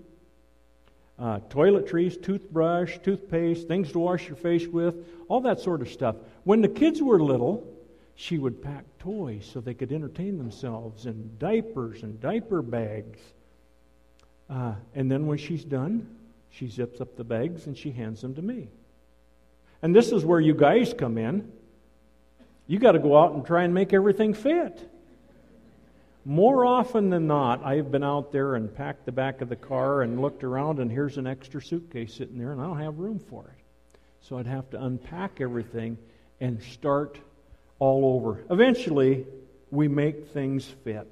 uh, 1.20 1.40
toiletries, 1.50 2.22
toothbrush, 2.22 2.98
toothpaste, 3.04 3.68
things 3.68 3.92
to 3.92 4.00
wash 4.00 4.28
your 4.28 4.36
face 4.36 4.68
with, 4.68 4.96
all 5.28 5.42
that 5.42 5.60
sort 5.60 5.82
of 5.82 5.90
stuff. 5.90 6.16
When 6.44 6.62
the 6.62 6.68
kids 6.68 7.02
were 7.02 7.22
little, 7.22 7.68
she 8.16 8.38
would 8.38 8.62
pack 8.62 8.86
toys 9.00 9.50
so 9.52 9.62
they 9.62 9.74
could 9.74 9.92
entertain 9.92 10.38
themselves 10.38 11.06
and 11.06 11.38
diapers 11.40 12.04
and 12.04 12.20
diaper 12.20 12.62
bags. 12.62 13.20
Uh, 14.50 14.74
and 14.96 15.12
then 15.12 15.28
when 15.28 15.38
she's 15.38 15.64
done, 15.64 16.08
she 16.50 16.68
zips 16.68 17.02
up 17.02 17.16
the 17.16 17.24
bags 17.24 17.68
and 17.68 17.78
she 17.78 17.92
hands 17.92 18.22
them 18.22 18.36
to 18.36 18.42
me. 18.42 18.68
And 19.82 19.96
this 19.96 20.12
is 20.12 20.26
where 20.26 20.40
you 20.40 20.54
guys 20.54 20.94
come 20.94 21.18
in. 21.18 21.52
You 22.72 22.80
got 22.80 22.94
to 22.94 23.00
go 23.00 23.18
out 23.18 23.34
and 23.34 23.46
try 23.46 23.64
and 23.64 23.74
make 23.74 23.92
everything 23.92 24.34
fit. 24.34 24.90
More 26.24 26.66
often 26.66 27.10
than 27.10 27.28
not, 27.28 27.62
I've 27.66 27.92
been 27.92 28.02
out 28.02 28.32
there 28.32 28.56
and 28.56 28.74
packed 28.74 29.06
the 29.06 29.12
back 29.12 29.42
of 29.42 29.50
the 29.50 29.58
car 29.58 30.04
and 30.04 30.22
looked 30.22 30.46
around, 30.46 30.80
and 30.80 30.90
here's 30.90 31.18
an 31.18 31.28
extra 31.28 31.62
suitcase 31.62 32.14
sitting 32.14 32.38
there, 32.38 32.54
and 32.54 32.62
I 32.62 32.64
don't 32.64 32.80
have 32.80 32.98
room 32.98 33.20
for 33.20 33.44
it. 33.44 33.98
So 34.22 34.38
I'd 34.38 34.48
have 34.48 34.70
to 34.70 34.82
unpack 34.82 35.42
everything 35.42 35.98
and 36.40 36.64
start 36.64 37.20
all 37.80 38.16
over. 38.16 38.42
Eventually, 38.50 39.26
we 39.70 39.90
make 39.90 40.28
things 40.28 40.64
fit. 40.66 41.12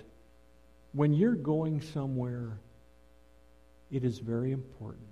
When 0.93 1.11
you're 1.11 1.35
going 1.35 1.81
somewhere, 1.81 2.57
it 3.91 4.05
is 4.05 4.19
very 4.19 4.53
important 4.53 5.11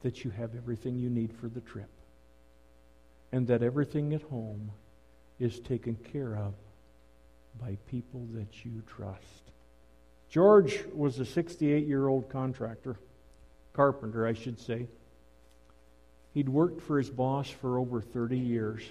that 0.00 0.24
you 0.24 0.32
have 0.32 0.56
everything 0.56 0.98
you 0.98 1.10
need 1.10 1.32
for 1.32 1.46
the 1.46 1.60
trip 1.60 1.90
and 3.30 3.46
that 3.46 3.62
everything 3.62 4.14
at 4.14 4.22
home 4.22 4.72
is 5.42 5.58
taken 5.60 5.96
care 6.12 6.36
of 6.36 6.54
by 7.60 7.76
people 7.90 8.26
that 8.34 8.64
you 8.64 8.82
trust. 8.86 9.42
George 10.30 10.84
was 10.94 11.18
a 11.18 11.26
68 11.26 11.86
year 11.86 12.06
old 12.08 12.30
contractor, 12.30 12.96
carpenter, 13.72 14.26
I 14.26 14.32
should 14.32 14.60
say. 14.60 14.86
He'd 16.32 16.48
worked 16.48 16.80
for 16.80 16.96
his 16.96 17.10
boss 17.10 17.48
for 17.50 17.78
over 17.78 18.00
30 18.00 18.38
years. 18.38 18.82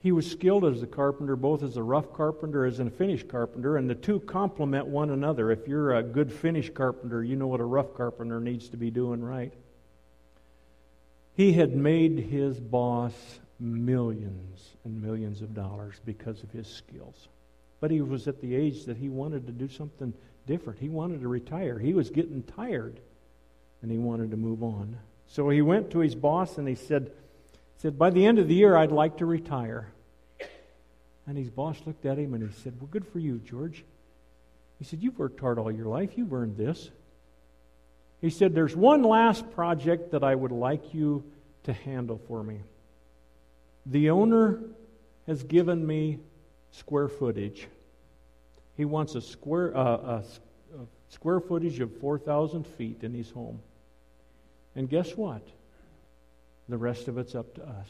He 0.00 0.10
was 0.10 0.28
skilled 0.28 0.64
as 0.64 0.82
a 0.82 0.86
carpenter, 0.86 1.36
both 1.36 1.62
as 1.62 1.76
a 1.76 1.82
rough 1.82 2.12
carpenter 2.12 2.66
as 2.66 2.80
a 2.80 2.90
finished 2.90 3.28
carpenter, 3.28 3.76
and 3.76 3.88
the 3.88 3.94
two 3.94 4.18
complement 4.18 4.86
one 4.86 5.10
another. 5.10 5.52
If 5.52 5.68
you're 5.68 5.94
a 5.94 6.02
good 6.02 6.32
finished 6.32 6.74
carpenter, 6.74 7.22
you 7.22 7.36
know 7.36 7.46
what 7.46 7.60
a 7.60 7.64
rough 7.64 7.94
carpenter 7.94 8.40
needs 8.40 8.70
to 8.70 8.76
be 8.76 8.90
doing 8.90 9.22
right. 9.22 9.52
He 11.34 11.52
had 11.52 11.76
made 11.76 12.18
his 12.18 12.58
boss 12.58 13.12
millions 13.62 14.70
and 14.84 15.00
millions 15.00 15.40
of 15.40 15.54
dollars 15.54 15.94
because 16.04 16.42
of 16.42 16.50
his 16.50 16.66
skills. 16.66 17.28
But 17.80 17.90
he 17.90 18.00
was 18.00 18.26
at 18.26 18.40
the 18.40 18.54
age 18.54 18.84
that 18.84 18.96
he 18.96 19.08
wanted 19.08 19.46
to 19.46 19.52
do 19.52 19.68
something 19.68 20.12
different. 20.46 20.80
He 20.80 20.88
wanted 20.88 21.20
to 21.20 21.28
retire. 21.28 21.78
He 21.78 21.94
was 21.94 22.10
getting 22.10 22.42
tired 22.42 22.98
and 23.80 23.90
he 23.90 23.98
wanted 23.98 24.32
to 24.32 24.36
move 24.36 24.62
on. 24.62 24.96
So 25.28 25.48
he 25.48 25.62
went 25.62 25.90
to 25.92 26.00
his 26.00 26.14
boss 26.14 26.58
and 26.58 26.66
he 26.66 26.74
said, 26.74 27.12
said, 27.78 27.98
By 27.98 28.10
the 28.10 28.26
end 28.26 28.38
of 28.38 28.48
the 28.48 28.54
year, 28.54 28.76
I'd 28.76 28.92
like 28.92 29.18
to 29.18 29.26
retire. 29.26 29.88
And 31.26 31.38
his 31.38 31.50
boss 31.50 31.78
looked 31.86 32.04
at 32.04 32.18
him 32.18 32.34
and 32.34 32.48
he 32.48 32.62
said, 32.62 32.74
Well, 32.80 32.88
good 32.90 33.06
for 33.06 33.20
you, 33.20 33.38
George. 33.38 33.84
He 34.78 34.84
said, 34.84 35.02
You've 35.02 35.18
worked 35.18 35.40
hard 35.40 35.58
all 35.58 35.70
your 35.70 35.86
life. 35.86 36.10
You've 36.16 36.32
earned 36.32 36.56
this. 36.56 36.90
He 38.20 38.30
said, 38.30 38.54
There's 38.54 38.74
one 38.74 39.02
last 39.02 39.50
project 39.52 40.12
that 40.12 40.24
I 40.24 40.34
would 40.34 40.52
like 40.52 40.94
you 40.94 41.24
to 41.64 41.72
handle 41.72 42.20
for 42.26 42.42
me. 42.42 42.60
The 43.86 44.10
owner 44.10 44.60
has 45.26 45.42
given 45.42 45.86
me 45.86 46.18
square 46.70 47.08
footage. 47.08 47.68
He 48.76 48.84
wants 48.84 49.14
a 49.14 49.20
square, 49.20 49.76
uh, 49.76 49.82
a, 49.82 50.22
a 50.78 50.86
square 51.08 51.40
footage 51.40 51.80
of 51.80 51.94
4,000 51.98 52.66
feet 52.66 53.02
in 53.02 53.12
his 53.12 53.30
home. 53.30 53.60
And 54.74 54.88
guess 54.88 55.16
what? 55.16 55.46
The 56.68 56.78
rest 56.78 57.08
of 57.08 57.18
it's 57.18 57.34
up 57.34 57.54
to 57.56 57.62
us. 57.62 57.88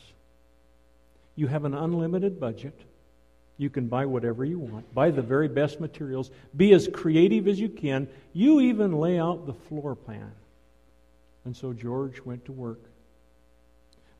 You 1.36 1.46
have 1.46 1.64
an 1.64 1.74
unlimited 1.74 2.40
budget. 2.40 2.78
You 3.58 3.70
can 3.70 3.86
buy 3.86 4.06
whatever 4.06 4.44
you 4.44 4.58
want, 4.58 4.92
buy 4.94 5.10
the 5.10 5.22
very 5.22 5.46
best 5.46 5.78
materials, 5.78 6.30
be 6.56 6.72
as 6.72 6.88
creative 6.92 7.46
as 7.46 7.60
you 7.60 7.68
can. 7.68 8.08
You 8.32 8.60
even 8.60 8.98
lay 8.98 9.18
out 9.18 9.46
the 9.46 9.52
floor 9.52 9.94
plan. 9.94 10.32
And 11.44 11.56
so 11.56 11.72
George 11.72 12.20
went 12.24 12.44
to 12.46 12.52
work. 12.52 12.80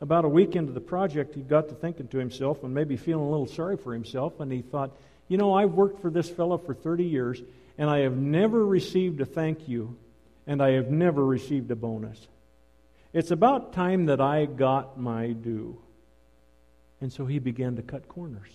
About 0.02 0.25
a 0.25 0.28
week 0.28 0.56
into 0.56 0.73
the 0.73 0.80
project, 0.80 1.37
he 1.37 1.42
got 1.42 1.68
to 1.68 1.76
thinking 1.76 2.09
to 2.09 2.18
himself 2.18 2.64
and 2.64 2.75
maybe 2.75 2.97
feeling 2.97 3.25
a 3.25 3.30
little 3.30 3.47
sorry 3.47 3.76
for 3.76 3.92
himself, 3.92 4.40
and 4.40 4.50
he 4.50 4.61
thought, 4.61 4.90
you 5.28 5.37
know, 5.37 5.54
I've 5.54 5.75
worked 5.75 6.02
for 6.02 6.11
this 6.11 6.28
fellow 6.28 6.59
for 6.59 6.75
30 6.75 7.04
years, 7.04 7.40
and 7.78 7.88
I 7.88 8.00
have 8.00 8.16
never 8.16 8.66
received 8.66 9.21
a 9.21 9.25
thank 9.25 9.68
you, 9.68 9.97
and 10.44 10.61
I 10.61 10.73
have 10.73 10.90
never 10.90 11.25
received 11.25 11.71
a 11.71 11.76
bonus. 11.76 12.26
It's 13.12 13.30
about 13.30 13.75
time 13.75 14.06
that 14.06 14.21
I 14.21 14.47
got 14.47 14.99
my 14.99 15.28
due. 15.28 15.78
And 17.00 17.12
so 17.12 17.25
he 17.25 17.38
began 17.38 17.76
to 17.76 17.82
cut 17.82 18.09
corners. 18.09 18.50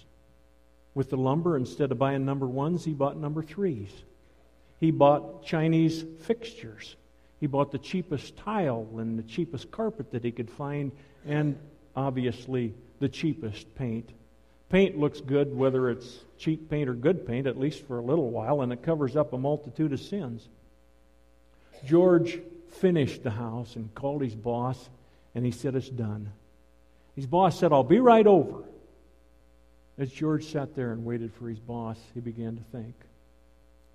With 0.96 1.10
the 1.10 1.18
lumber, 1.18 1.56
instead 1.56 1.94
of 1.94 1.98
buying 1.98 2.26
number 2.26 2.46
ones, 2.46 2.84
he 2.84 2.92
bought 2.92 3.16
number 3.16 3.42
threes. 3.42 3.92
He 4.82 4.92
bought 4.92 5.46
Chinese 5.46 6.04
fixtures. 6.24 6.98
He 7.40 7.48
bought 7.48 7.72
the 7.72 7.78
cheapest 7.78 8.38
tile 8.38 8.88
and 8.98 9.18
the 9.18 9.24
cheapest 9.24 9.72
carpet 9.72 10.12
that 10.12 10.24
he 10.24 10.32
could 10.32 10.50
find, 10.50 10.92
and 11.26 11.58
obviously 11.96 12.74
the 13.00 13.10
cheapest 13.10 13.74
paint. 13.76 14.10
Paint 14.70 14.98
looks 14.98 15.22
good 15.22 15.56
whether 15.56 15.90
it's 15.90 16.20
cheap 16.38 16.70
paint 16.70 16.90
or 16.90 16.94
good 16.94 17.26
paint, 17.26 17.48
at 17.48 17.60
least 17.60 17.86
for 17.86 18.00
a 18.00 18.04
little 18.04 18.30
while, 18.30 18.62
and 18.62 18.74
it 18.74 18.82
covers 18.84 19.16
up 19.16 19.34
a 19.34 19.38
multitude 19.38 19.94
of 19.94 20.00
sins. 20.00 20.50
George 21.86 22.40
finished 22.70 23.24
the 23.24 23.32
house 23.32 23.76
and 23.76 23.94
called 23.94 24.22
his 24.22 24.36
boss, 24.36 24.90
and 25.36 25.46
he 25.46 25.52
said, 25.52 25.76
It's 25.76 25.90
done. 25.90 26.32
His 27.16 27.26
boss 27.26 27.60
said, 27.60 27.72
I'll 27.72 27.84
be 27.84 28.00
right 28.00 28.28
over. 28.28 28.64
As 29.98 30.12
George 30.12 30.46
sat 30.46 30.76
there 30.76 30.92
and 30.92 31.06
waited 31.06 31.34
for 31.34 31.50
his 31.50 31.60
boss, 31.60 31.98
he 32.14 32.20
began 32.20 32.56
to 32.58 32.64
think. 32.72 32.94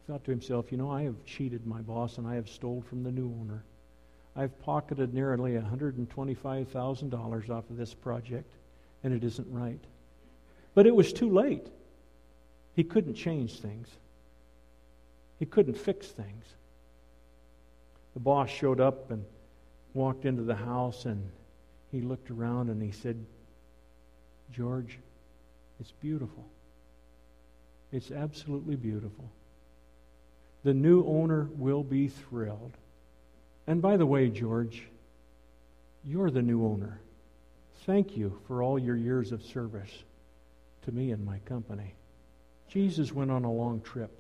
Thought 0.07 0.25
to 0.25 0.31
himself, 0.31 0.73
You 0.73 0.79
know, 0.79 0.91
I 0.91 1.03
have 1.03 1.25
cheated 1.25 1.67
my 1.67 1.81
boss 1.81 2.19
and 2.19 2.27
I 2.27 2.35
have 2.35 2.49
stole 2.49 2.83
from 2.89 3.03
the 3.03 3.13
new 3.13 3.33
owner. 3.41 3.65
I've 4.35 4.59
pocketed 4.61 5.13
nearly 5.13 5.53
$125,000 5.53 7.51
off 7.51 7.71
of 7.71 7.77
this 7.77 7.95
project, 7.95 8.51
and 9.05 9.13
it 9.13 9.23
isn't 9.23 9.47
right. 9.51 9.81
But 10.75 10.87
it 10.87 10.97
was 10.97 11.13
too 11.13 11.31
late. 11.31 11.67
He 12.75 12.85
couldn't 12.85 13.15
change 13.15 13.61
things, 13.61 13.89
he 15.39 15.47
couldn't 15.47 15.77
fix 15.77 16.07
things 16.07 16.45
the 18.15 18.21
boss 18.21 18.51
showed 18.51 18.81
up 18.81 19.11
and 19.11 19.25
walked 19.95 20.25
into 20.25 20.43
the 20.43 20.55
house 20.55 21.05
and 21.05 21.31
he 21.91 22.01
looked 22.01 22.31
around 22.31 22.71
and 22.71 22.83
he 22.83 22.91
said, 22.91 23.25
George, 24.53 24.99
it's 25.81 25.93
beautiful. 25.93 26.45
It's 27.91 28.11
absolutely 28.11 28.77
beautiful. 28.77 29.31
The 30.65 30.75
new 30.75 31.05
owner 31.05 31.49
will 31.57 31.83
be 31.83 32.09
thrilled. 32.09 32.73
And 33.67 33.83
by 33.83 33.97
the 33.97 34.07
way, 34.07 34.29
George, 34.29 34.83
you're 36.05 36.31
the 36.31 36.43
new 36.43 36.65
owner. 36.65 37.01
Thank 37.85 38.17
you 38.17 38.39
for 38.47 38.63
all 38.63 38.79
your 38.79 38.97
years 38.97 39.33
of 39.33 39.43
service 39.43 39.91
to 40.85 40.93
me 40.93 41.11
and 41.11 41.25
my 41.25 41.39
company. 41.41 41.95
Jesus 42.69 43.13
went 43.13 43.31
on 43.31 43.45
a 43.45 43.53
long 43.53 43.81
trip, 43.81 44.11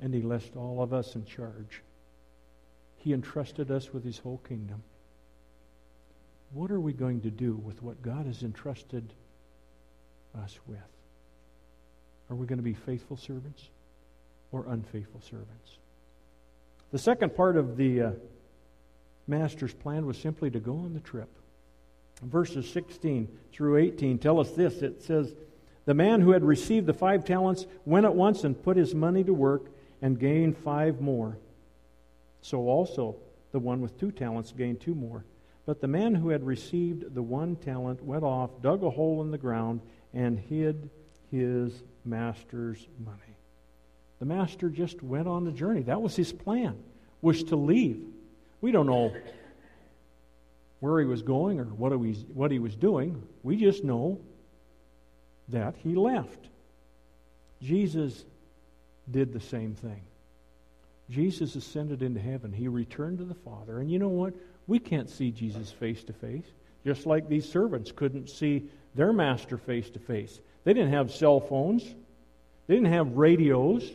and 0.00 0.12
he 0.12 0.22
left 0.22 0.56
all 0.56 0.82
of 0.82 0.92
us 0.92 1.14
in 1.14 1.24
charge. 1.24 1.82
He 2.98 3.12
entrusted 3.12 3.70
us 3.70 3.92
with 3.92 4.04
His 4.04 4.18
whole 4.18 4.40
kingdom. 4.48 4.82
What 6.52 6.70
are 6.70 6.80
we 6.80 6.92
going 6.92 7.20
to 7.22 7.30
do 7.30 7.54
with 7.54 7.82
what 7.82 8.02
God 8.02 8.26
has 8.26 8.42
entrusted 8.42 9.12
us 10.42 10.58
with? 10.66 10.78
Are 12.30 12.36
we 12.36 12.46
going 12.46 12.58
to 12.58 12.62
be 12.62 12.74
faithful 12.74 13.16
servants? 13.16 13.68
Or 14.52 14.66
unfaithful 14.68 15.20
servants. 15.20 15.78
The 16.90 16.98
second 16.98 17.36
part 17.36 17.56
of 17.56 17.76
the 17.76 18.02
uh, 18.02 18.10
master's 19.26 19.74
plan 19.74 20.06
was 20.06 20.16
simply 20.16 20.50
to 20.50 20.60
go 20.60 20.72
on 20.72 20.94
the 20.94 21.00
trip. 21.00 21.28
Verses 22.22 22.68
16 22.70 23.28
through 23.52 23.76
18 23.76 24.18
tell 24.18 24.40
us 24.40 24.50
this. 24.52 24.82
It 24.82 25.02
says, 25.02 25.34
The 25.84 25.94
man 25.94 26.20
who 26.20 26.32
had 26.32 26.42
received 26.42 26.86
the 26.86 26.94
five 26.94 27.24
talents 27.24 27.66
went 27.84 28.06
at 28.06 28.14
once 28.14 28.44
and 28.44 28.60
put 28.60 28.76
his 28.76 28.94
money 28.94 29.22
to 29.24 29.34
work 29.34 29.66
and 30.00 30.18
gained 30.18 30.56
five 30.56 31.00
more. 31.00 31.38
So 32.40 32.60
also 32.68 33.16
the 33.52 33.58
one 33.58 33.80
with 33.80 33.98
two 33.98 34.10
talents 34.10 34.52
gained 34.52 34.80
two 34.80 34.94
more. 34.94 35.24
But 35.66 35.80
the 35.82 35.88
man 35.88 36.14
who 36.14 36.30
had 36.30 36.46
received 36.46 37.14
the 37.14 37.22
one 37.22 37.56
talent 37.56 38.02
went 38.02 38.24
off, 38.24 38.62
dug 38.62 38.82
a 38.82 38.90
hole 38.90 39.20
in 39.20 39.30
the 39.30 39.38
ground, 39.38 39.82
and 40.14 40.38
hid 40.38 40.88
his 41.30 41.82
master's 42.06 42.88
money. 43.04 43.27
The 44.18 44.24
master 44.26 44.68
just 44.68 45.02
went 45.02 45.28
on 45.28 45.44
the 45.44 45.52
journey. 45.52 45.82
That 45.82 46.02
was 46.02 46.16
his 46.16 46.32
plan, 46.32 46.76
was 47.22 47.44
to 47.44 47.56
leave. 47.56 48.04
We 48.60 48.72
don't 48.72 48.86
know 48.86 49.12
where 50.80 51.00
he 51.00 51.06
was 51.06 51.22
going 51.22 51.60
or 51.60 51.64
what 51.64 51.92
he 51.92 51.98
was, 51.98 52.24
what 52.34 52.50
he 52.50 52.58
was 52.58 52.74
doing. 52.74 53.22
We 53.42 53.56
just 53.56 53.84
know 53.84 54.20
that 55.48 55.74
he 55.82 55.94
left. 55.94 56.48
Jesus 57.62 58.24
did 59.10 59.32
the 59.32 59.40
same 59.40 59.74
thing. 59.74 60.02
Jesus 61.10 61.56
ascended 61.56 62.02
into 62.02 62.20
heaven. 62.20 62.52
He 62.52 62.68
returned 62.68 63.18
to 63.18 63.24
the 63.24 63.34
Father. 63.34 63.80
And 63.80 63.90
you 63.90 63.98
know 63.98 64.08
what? 64.08 64.34
We 64.66 64.78
can't 64.78 65.08
see 65.08 65.30
Jesus 65.30 65.70
face 65.70 66.04
to 66.04 66.12
face, 66.12 66.44
just 66.84 67.06
like 67.06 67.28
these 67.28 67.48
servants 67.48 67.90
couldn't 67.90 68.28
see 68.28 68.68
their 68.94 69.12
master 69.12 69.56
face 69.56 69.88
to 69.90 69.98
face. 69.98 70.40
They 70.64 70.74
didn't 70.74 70.92
have 70.92 71.10
cell 71.10 71.40
phones, 71.40 71.82
they 72.66 72.74
didn't 72.74 72.92
have 72.92 73.16
radios. 73.16 73.90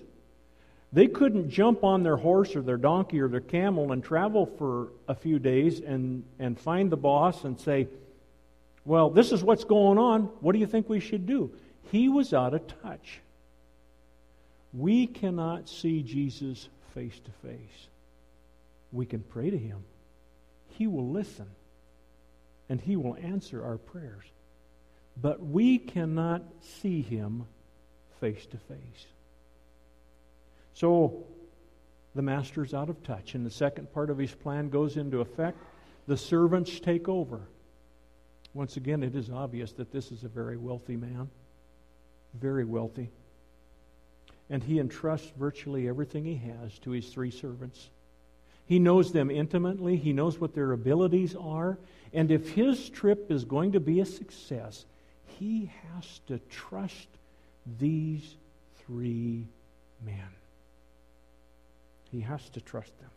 They 0.94 1.08
couldn't 1.08 1.50
jump 1.50 1.84
on 1.84 2.04
their 2.04 2.18
horse 2.18 2.56
or 2.56 2.62
their 2.62 2.78
donkey 2.78 3.20
or 3.20 3.28
their 3.28 3.42
camel 3.42 3.92
and 3.92 4.04
travel 4.04 4.46
for 4.46 4.90
a 5.08 5.16
few 5.16 5.40
days 5.40 5.80
and, 5.80 6.24
and 6.38 6.58
find 6.58 6.92
the 6.92 6.98
boss 6.98 7.44
and 7.46 7.60
say, 7.60 7.88
Well, 8.86 9.10
this 9.10 9.32
is 9.32 9.44
what's 9.44 9.64
going 9.64 9.98
on. 9.98 10.30
What 10.40 10.54
do 10.54 10.60
you 10.60 10.68
think 10.68 10.88
we 10.88 11.00
should 11.00 11.26
do? 11.26 11.52
He 11.92 12.10
was 12.10 12.32
out 12.32 12.54
of 12.54 12.62
touch. 12.84 13.22
We 14.72 15.08
cannot 15.08 15.68
see 15.68 16.04
Jesus 16.04 16.70
face 16.94 17.20
to 17.26 17.48
face. 17.48 17.88
We 18.92 19.08
can 19.08 19.22
pray 19.22 19.50
to 19.50 19.58
him. 19.58 19.84
He 20.78 20.86
will 20.86 21.10
listen 21.10 21.48
and 22.70 22.80
he 22.80 22.96
will 22.98 23.16
answer 23.16 23.66
our 23.66 23.78
prayers. 23.78 24.26
But 25.20 25.44
we 25.44 25.80
cannot 25.80 26.44
see 26.62 27.02
him 27.02 27.46
face 28.20 28.46
to 28.48 28.58
face. 28.58 29.08
So 30.74 31.26
the 32.16 32.22
master's 32.22 32.74
out 32.74 32.90
of 32.90 33.02
touch, 33.04 33.36
and 33.36 33.46
the 33.46 33.52
second 33.52 33.92
part 33.94 34.10
of 34.10 34.18
his 34.18 34.34
plan 34.34 34.70
goes 34.70 34.98
into 34.98 35.22
effect. 35.22 35.58
The 36.08 36.18
servants 36.18 36.80
take 36.80 37.08
over. 37.08 37.42
Once 38.54 38.78
again, 38.78 39.02
it 39.02 39.16
is 39.16 39.30
obvious 39.30 39.72
that 39.74 39.92
this 39.92 40.12
is 40.12 40.24
a 40.24 40.28
very 40.28 40.58
wealthy 40.58 40.96
man, 40.96 41.30
very 42.36 42.66
wealthy. 42.66 43.10
And 44.50 44.64
he 44.64 44.80
entrusts 44.80 45.32
virtually 45.38 45.88
everything 45.88 46.26
he 46.26 46.36
has 46.36 46.78
to 46.80 46.92
his 46.92 47.10
three 47.10 47.32
servants. 47.32 47.90
He 48.66 48.80
knows 48.80 49.12
them 49.12 49.32
intimately, 49.32 49.98
he 49.98 50.14
knows 50.14 50.40
what 50.40 50.54
their 50.54 50.72
abilities 50.72 51.36
are, 51.36 51.78
and 52.14 52.32
if 52.32 52.50
his 52.50 52.90
trip 52.90 53.32
is 53.32 53.44
going 53.44 53.72
to 53.72 53.80
be 53.80 54.00
a 54.00 54.06
success, 54.06 54.86
he 55.26 55.72
has 55.92 56.20
to 56.28 56.38
trust 56.50 57.08
these 57.80 58.36
three 58.86 59.48
men. 60.06 60.30
He 62.14 62.22
has 62.22 62.48
to 62.52 62.62
trust 62.62 62.98
them. 63.00 63.10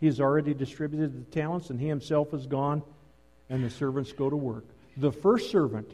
He 0.00 0.06
has 0.06 0.20
already 0.20 0.52
distributed 0.52 1.14
the 1.14 1.30
talents, 1.30 1.70
and 1.70 1.80
he 1.80 1.86
himself 1.86 2.34
is 2.34 2.46
gone, 2.46 2.82
and 3.48 3.64
the 3.64 3.70
servants 3.70 4.12
go 4.12 4.28
to 4.28 4.36
work. 4.36 4.64
The 4.96 5.12
first 5.12 5.50
servant 5.50 5.92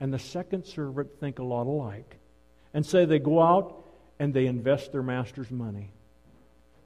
and 0.00 0.12
the 0.12 0.18
second 0.18 0.64
servant 0.66 1.08
think 1.20 1.38
a 1.38 1.44
lot 1.44 1.68
alike, 1.68 2.16
and 2.74 2.84
say 2.84 3.04
they 3.04 3.20
go 3.20 3.40
out 3.40 3.84
and 4.18 4.34
they 4.34 4.46
invest 4.46 4.90
their 4.90 5.02
master's 5.02 5.50
money. 5.50 5.90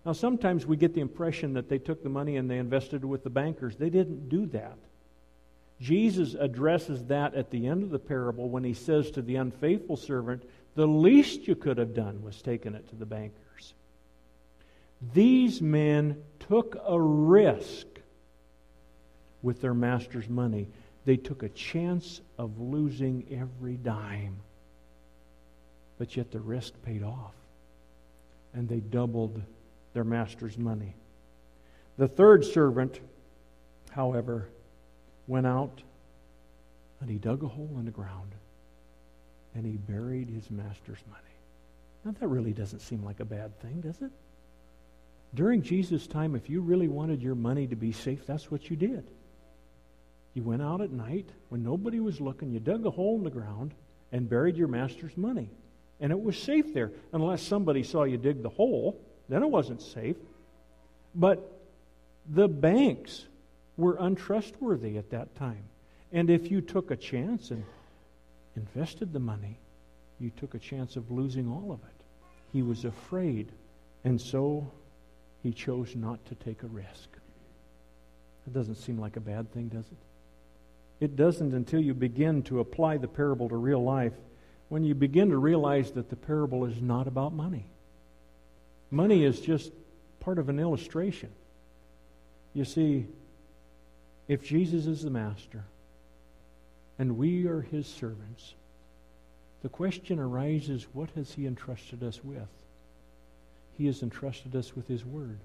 Now, 0.05 0.13
sometimes 0.13 0.67
we 0.67 0.77
get 0.77 0.95
the 0.95 1.01
impression 1.01 1.55
that 1.55 1.71
they 1.71 1.79
took 1.79 2.03
the 2.03 2.09
money 2.11 2.37
and 2.37 2.51
they 2.51 2.59
invested 2.59 3.03
it 3.03 3.07
with 3.07 3.25
the 3.25 3.31
bankers. 3.31 3.77
They 3.77 3.91
didn't 3.91 4.29
do 4.29 4.47
that. 4.47 4.77
Jesus 5.81 6.35
addresses 6.35 7.05
that 7.07 7.35
at 7.35 7.51
the 7.51 7.67
end 7.67 7.83
of 7.83 7.91
the 7.91 7.99
parable 7.99 8.51
when 8.51 8.65
he 8.65 8.75
says 8.75 9.11
to 9.13 9.23
the 9.23 9.37
unfaithful 9.37 9.97
servant, 9.97 10.45
The 10.75 10.87
least 10.87 11.49
you 11.49 11.57
could 11.57 11.79
have 11.79 11.95
done 11.95 12.23
was 12.23 12.43
taken 12.43 12.75
it 12.75 12.89
to 12.91 12.97
the 12.97 13.07
bankers. 13.07 13.41
These 15.15 15.63
men 15.63 16.23
took 16.41 16.77
a 16.87 17.01
risk 17.01 17.87
with 19.43 19.61
their 19.61 19.75
master's 19.75 20.29
money. 20.29 20.69
They 21.05 21.17
took 21.17 21.43
a 21.43 21.49
chance 21.49 22.21
of 22.39 22.61
losing 22.61 23.27
every 23.31 23.77
dime. 23.77 24.41
But 25.99 26.17
yet 26.17 26.31
the 26.31 26.41
risk 26.41 26.75
paid 26.83 27.03
off. 27.03 27.35
And 28.53 28.69
they 28.69 28.81
doubled 28.81 29.41
their 29.95 30.05
master's 30.05 30.59
money. 30.59 30.95
The 31.97 32.09
third 32.09 32.45
servant, 32.45 33.01
however, 33.91 34.49
went 35.27 35.47
out 35.47 35.83
and 37.01 37.09
he 37.09 37.19
dug 37.19 37.43
a 37.43 37.49
hole 37.49 37.77
in 37.79 37.85
the 37.85 37.91
ground 37.91 38.35
and 39.55 39.65
he 39.65 39.77
buried 39.77 40.29
his 40.29 40.51
master's 40.51 41.03
money. 41.09 41.23
Now, 42.05 42.15
that 42.19 42.27
really 42.27 42.53
doesn't 42.53 42.81
seem 42.81 43.05
like 43.05 43.21
a 43.21 43.25
bad 43.25 43.59
thing, 43.61 43.81
does 43.81 44.01
it? 44.01 44.11
During 45.35 45.63
Jesus' 45.63 46.07
time, 46.07 46.35
if 46.35 46.51
you 46.51 46.61
really 46.61 46.89
wanted 46.89 47.23
your 47.23 47.35
money 47.35 47.67
to 47.69 47.77
be 47.77 47.93
safe, 47.93 48.27
that's 48.27 48.51
what 48.51 48.69
you 48.69 48.77
did. 48.77 49.11
You 50.35 50.43
went 50.43 50.63
out 50.63 50.81
at 50.81 50.91
night 50.91 51.29
when 51.49 51.63
nobody 51.63 52.01
was 52.01 52.21
looking, 52.21 52.53
you 52.53 52.61
dug 52.61 52.87
a 52.87 52.91
hole 52.91 53.17
in 53.17 53.25
the 53.25 53.31
ground 53.31 53.75
and 54.13 54.29
buried 54.29 54.57
your 54.57 54.69
master's 54.69 55.17
money. 55.17 55.51
And 56.01 56.13
it 56.13 56.21
was 56.21 56.37
safe 56.37 56.73
there, 56.73 56.93
unless 57.13 57.43
somebody 57.43 57.83
saw 57.83 58.05
you 58.05 58.17
dig 58.17 58.43
the 58.43 58.49
hole. 58.49 59.01
Then 59.29 59.43
it 59.43 59.51
wasn't 59.51 59.83
safe. 59.83 60.17
But 61.15 61.61
the 62.29 62.49
banks 62.49 63.27
were 63.77 63.97
untrustworthy 64.01 64.99
at 64.99 65.11
that 65.11 65.35
time. 65.37 65.65
And 66.13 66.31
if 66.31 66.51
you 66.51 66.61
took 66.61 66.91
a 66.91 66.97
chance 66.97 67.51
and 67.51 67.65
invested 68.57 69.13
the 69.13 69.21
money, 69.21 69.59
you 70.19 70.31
took 70.31 70.55
a 70.55 70.59
chance 70.59 70.97
of 70.97 71.11
losing 71.11 71.49
all 71.49 71.73
of 71.73 71.81
it. 71.81 72.05
He 72.53 72.63
was 72.63 72.85
afraid, 72.85 73.53
and 74.05 74.21
so 74.21 74.71
he 75.43 75.53
chose 75.53 75.97
not 75.97 76.25
to 76.27 76.35
take 76.35 76.63
a 76.63 76.67
risk. 76.67 77.09
That 78.45 78.55
doesn't 78.55 78.77
seem 78.77 78.99
like 78.99 79.17
a 79.17 79.21
bad 79.21 79.53
thing, 79.53 79.69
does 79.69 79.87
it? 79.87 81.05
It 81.05 81.17
doesn't 81.17 81.55
until 81.55 81.81
you 81.81 81.95
begin 81.95 82.43
to 82.45 82.61
apply 82.61 82.99
the 82.99 83.09
parable 83.09 83.49
to 83.49 83.57
real 83.57 83.83
life, 83.83 84.13
when 84.69 84.85
you 84.85 84.95
begin 84.95 85.31
to 85.31 85.39
realize 85.39 85.91
that 85.93 86.11
the 86.11 86.17
parable 86.17 86.65
is 86.65 86.81
not 86.81 87.07
about 87.07 87.33
money. 87.33 87.65
Money 88.91 89.25
is 89.25 89.41
just 89.41 89.73
part 90.21 90.39
of 90.39 90.49
an 90.49 90.61
illustration. 90.61 91.31
You 92.55 92.65
see, 92.65 93.07
if 94.29 94.45
Jesus 94.45 94.87
is 94.87 95.03
the 95.03 95.11
master 95.11 95.65
and 96.99 97.17
we 97.17 97.47
are 97.47 97.63
his 97.63 97.87
servants, 97.87 98.55
the 99.63 99.69
question 99.69 100.19
arises 100.19 100.87
what 100.93 101.11
has 101.17 101.33
he 101.33 101.47
entrusted 101.47 102.03
us 102.03 102.23
with? 102.23 102.49
He 103.77 103.87
has 103.87 104.03
entrusted 104.03 104.55
us 104.57 104.77
with 104.77 104.87
his 104.89 105.05
word, 105.05 105.39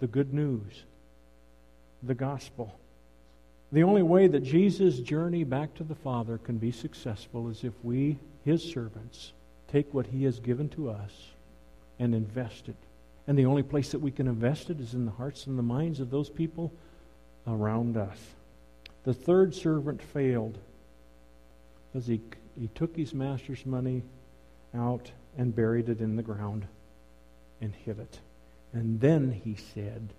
the 0.00 0.06
good 0.06 0.34
news, 0.34 0.84
the 2.02 2.14
gospel. 2.14 2.78
The 3.70 3.84
only 3.84 4.02
way 4.02 4.26
that 4.28 4.42
Jesus' 4.42 5.00
journey 5.00 5.44
back 5.44 5.74
to 5.74 5.84
the 5.84 5.94
Father 5.94 6.36
can 6.38 6.58
be 6.58 6.70
successful 6.70 7.48
is 7.48 7.64
if 7.64 7.72
we, 7.82 8.18
his 8.44 8.62
servants, 8.62 9.32
take 9.68 9.94
what 9.94 10.06
he 10.06 10.24
has 10.24 10.38
given 10.38 10.68
to 10.70 10.90
us 10.90 11.30
and 11.98 12.14
invest 12.14 12.68
it. 12.68 12.76
And 13.26 13.38
the 13.38 13.46
only 13.46 13.62
place 13.62 13.92
that 13.92 14.00
we 14.00 14.10
can 14.10 14.26
invest 14.26 14.68
it 14.68 14.80
is 14.80 14.94
in 14.94 15.06
the 15.06 15.12
hearts 15.12 15.46
and 15.46 15.58
the 15.58 15.62
minds 15.62 16.00
of 16.00 16.10
those 16.10 16.28
people 16.28 16.72
around 17.46 17.96
us. 17.96 18.18
The 19.04 19.14
third 19.14 19.54
servant 19.54 20.02
failed 20.02 20.58
because 21.92 22.06
he, 22.06 22.20
he 22.58 22.68
took 22.68 22.96
his 22.96 23.14
master's 23.14 23.64
money 23.64 24.02
out 24.74 25.10
and 25.36 25.54
buried 25.54 25.88
it 25.88 26.00
in 26.00 26.16
the 26.16 26.22
ground 26.22 26.66
and 27.60 27.74
hid 27.74 27.98
it. 27.98 28.18
And 28.72 29.00
then 29.00 29.30
he 29.30 29.56
said, 29.74 30.12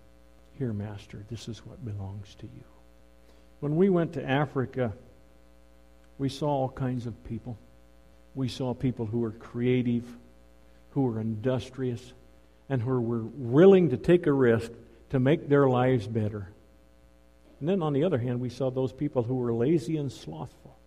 Here, 0.58 0.74
master, 0.74 1.24
this 1.30 1.48
is 1.48 1.66
what 1.66 1.84
belongs 1.84 2.36
to 2.36 2.46
you. 2.46 2.64
When 3.60 3.76
we 3.76 3.90
went 3.90 4.14
to 4.14 4.30
Africa, 4.30 4.94
we 6.18 6.30
saw 6.30 6.48
all 6.48 6.70
kinds 6.70 7.06
of 7.06 7.24
people. 7.24 7.58
We 8.36 8.48
saw 8.48 8.74
people 8.74 9.06
who 9.06 9.20
were 9.20 9.32
creative, 9.32 10.06
who 10.92 11.04
were 11.04 11.20
industrious, 11.20 12.14
and 12.70 12.82
who 12.82 13.00
were 13.02 13.24
willing 13.24 13.90
to 13.90 13.98
take 13.98 14.28
a 14.28 14.34
risk 14.34 14.72
to 15.10 15.20
make 15.20 15.50
their 15.50 15.68
lives 15.68 16.08
better. 16.08 16.50
And 17.60 17.70
then 17.70 17.82
on 17.82 17.94
the 17.94 18.04
other 18.04 18.18
hand, 18.18 18.40
we 18.40 18.50
saw 18.50 18.70
those 18.70 18.92
people 18.92 19.24
who 19.24 19.36
were 19.36 19.54
lazy 19.54 19.98
and 19.98 20.12
slothful. 20.12 20.78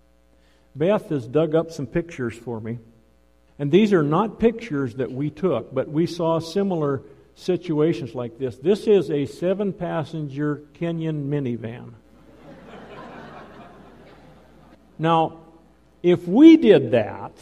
Beth 0.75 1.09
has 1.09 1.27
dug 1.27 1.55
up 1.55 1.71
some 1.71 1.87
pictures 1.87 2.35
for 2.35 2.61
me. 2.61 2.79
And 3.59 3.71
these 3.71 3.93
are 3.93 4.03
not 4.03 4.39
pictures 4.39 4.97
that 4.97 5.11
we 5.11 5.31
took, 5.31 5.75
but 5.75 5.89
we 5.89 6.07
saw 6.07 6.39
similar 6.39 7.03
situations 7.35 8.15
like 8.15 8.39
this. 8.39 8.57
This 8.57 8.87
is 8.87 9.11
a 9.11 9.27
seven 9.27 9.73
passenger 9.73 10.63
Kenyan 10.79 11.29
minivan. 11.29 11.93
now, 14.99 15.39
if 16.03 16.27
we 16.27 16.57
did 16.57 16.91
that, 16.91 17.33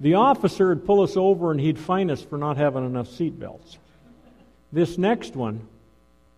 the 0.00 0.14
officer 0.14 0.68
would 0.68 0.86
pull 0.86 1.02
us 1.02 1.16
over 1.16 1.50
and 1.50 1.60
he'd 1.60 1.78
fine 1.78 2.10
us 2.10 2.22
for 2.22 2.38
not 2.38 2.56
having 2.56 2.84
enough 2.84 3.08
seat 3.08 3.38
belts. 3.38 3.78
This 4.72 4.98
next 4.98 5.36
one, 5.36 5.66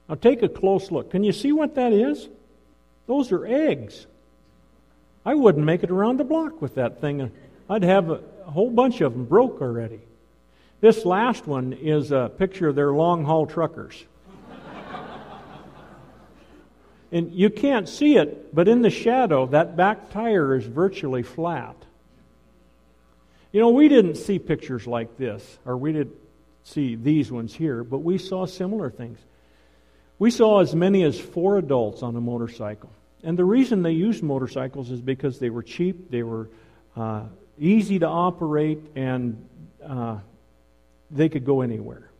now 0.08 0.14
take 0.14 0.42
a 0.42 0.48
close 0.48 0.90
look. 0.90 1.10
Can 1.10 1.24
you 1.24 1.32
see 1.32 1.52
what 1.52 1.74
that 1.74 1.92
is? 1.92 2.28
Those 3.06 3.32
are 3.32 3.46
eggs. 3.46 4.06
I 5.24 5.34
wouldn't 5.34 5.64
make 5.64 5.82
it 5.82 5.90
around 5.90 6.18
the 6.18 6.24
block 6.24 6.62
with 6.62 6.76
that 6.76 7.00
thing. 7.00 7.30
I'd 7.68 7.82
have 7.82 8.10
a, 8.10 8.20
a 8.48 8.50
whole 8.50 8.70
bunch 8.70 9.02
of 9.02 9.12
them 9.12 9.26
broke 9.26 9.60
already. 9.60 10.00
This 10.80 11.04
last 11.04 11.46
one 11.46 11.74
is 11.74 12.12
a 12.12 12.32
picture 12.38 12.68
of 12.68 12.74
their 12.74 12.92
long 12.92 13.24
haul 13.24 13.46
truckers. 13.46 14.06
and 17.12 17.30
you 17.30 17.50
can't 17.50 17.86
see 17.86 18.16
it, 18.16 18.54
but 18.54 18.66
in 18.66 18.80
the 18.80 18.88
shadow, 18.88 19.44
that 19.46 19.76
back 19.76 20.10
tire 20.10 20.56
is 20.56 20.64
virtually 20.64 21.22
flat. 21.22 21.76
You 23.52 23.60
know, 23.60 23.68
we 23.68 23.88
didn't 23.88 24.14
see 24.14 24.38
pictures 24.38 24.86
like 24.86 25.18
this, 25.18 25.58
or 25.66 25.76
we 25.76 25.92
didn't 25.92 26.16
see 26.62 26.94
these 26.94 27.30
ones 27.30 27.54
here, 27.54 27.84
but 27.84 27.98
we 27.98 28.16
saw 28.16 28.46
similar 28.46 28.88
things. 28.88 29.18
We 30.18 30.30
saw 30.30 30.60
as 30.60 30.74
many 30.74 31.02
as 31.02 31.20
four 31.20 31.58
adults 31.58 32.02
on 32.02 32.16
a 32.16 32.20
motorcycle. 32.20 32.90
And 33.22 33.38
the 33.38 33.44
reason 33.44 33.82
they 33.82 33.92
used 33.92 34.22
motorcycles 34.22 34.90
is 34.90 35.02
because 35.02 35.38
they 35.38 35.50
were 35.50 35.62
cheap, 35.62 36.10
they 36.10 36.22
were 36.22 36.48
uh, 36.96 37.24
easy 37.58 37.98
to 37.98 38.06
operate, 38.06 38.80
and 38.94 39.46
uh, 39.84 40.18
they 41.10 41.28
could 41.28 41.44
go 41.44 41.60
anywhere. 41.60 42.10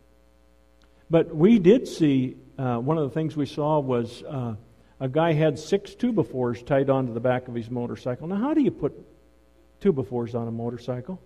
But 1.09 1.35
we 1.35 1.59
did 1.59 1.87
see, 1.87 2.37
uh, 2.57 2.77
one 2.77 2.97
of 2.97 3.03
the 3.03 3.13
things 3.13 3.35
we 3.35 3.45
saw 3.45 3.79
was 3.79 4.23
uh, 4.23 4.55
a 4.99 5.07
guy 5.07 5.33
had 5.33 5.57
six 5.57 5.95
two 5.95 6.11
by 6.11 6.23
fours 6.23 6.61
tied 6.61 6.89
onto 6.89 7.13
the 7.13 7.19
back 7.19 7.47
of 7.47 7.55
his 7.55 7.69
motorcycle. 7.69 8.27
Now, 8.27 8.35
how 8.35 8.53
do 8.53 8.61
you 8.61 8.71
put 8.71 8.93
two 9.79 9.91
by 9.91 10.03
fours 10.03 10.35
on 10.35 10.47
a 10.47 10.51
motorcycle? 10.51 11.19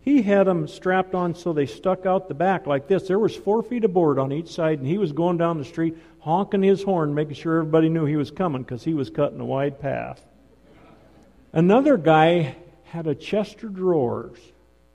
He 0.00 0.22
had 0.22 0.46
them 0.46 0.68
strapped 0.68 1.14
on 1.14 1.34
so 1.34 1.52
they 1.52 1.66
stuck 1.66 2.06
out 2.06 2.28
the 2.28 2.34
back 2.34 2.66
like 2.66 2.88
this. 2.88 3.08
There 3.08 3.18
was 3.18 3.36
four 3.36 3.62
feet 3.62 3.84
of 3.84 3.92
board 3.92 4.18
on 4.18 4.32
each 4.32 4.48
side, 4.48 4.78
and 4.78 4.86
he 4.86 4.96
was 4.96 5.12
going 5.12 5.36
down 5.36 5.58
the 5.58 5.64
street 5.64 5.98
honking 6.20 6.62
his 6.62 6.82
horn, 6.82 7.14
making 7.14 7.34
sure 7.34 7.58
everybody 7.58 7.88
knew 7.88 8.06
he 8.06 8.16
was 8.16 8.30
coming 8.30 8.62
because 8.62 8.82
he 8.82 8.94
was 8.94 9.10
cutting 9.10 9.40
a 9.40 9.44
wide 9.44 9.80
path. 9.80 10.24
Another 11.52 11.96
guy 11.96 12.56
had 12.90 13.06
a 13.06 13.14
chest 13.14 13.62
of 13.62 13.74
drawers 13.74 14.38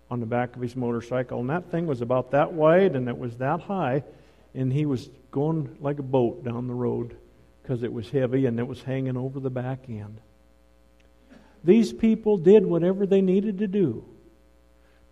on 0.09 0.19
the 0.19 0.25
back 0.25 0.55
of 0.55 0.61
his 0.61 0.75
motorcycle, 0.75 1.39
and 1.39 1.49
that 1.49 1.71
thing 1.71 1.87
was 1.87 2.01
about 2.01 2.31
that 2.31 2.53
wide 2.53 2.95
and 2.95 3.07
it 3.07 3.17
was 3.17 3.37
that 3.37 3.61
high, 3.61 4.03
and 4.53 4.71
he 4.71 4.85
was 4.85 5.09
going 5.31 5.75
like 5.79 5.99
a 5.99 6.03
boat 6.03 6.43
down 6.43 6.67
the 6.67 6.73
road 6.73 7.15
because 7.61 7.83
it 7.83 7.93
was 7.93 8.09
heavy 8.09 8.45
and 8.45 8.59
it 8.59 8.67
was 8.67 8.81
hanging 8.81 9.17
over 9.17 9.39
the 9.39 9.49
back 9.49 9.85
end. 9.87 10.19
These 11.63 11.93
people 11.93 12.37
did 12.37 12.65
whatever 12.65 13.05
they 13.05 13.21
needed 13.21 13.59
to 13.59 13.67
do 13.67 14.03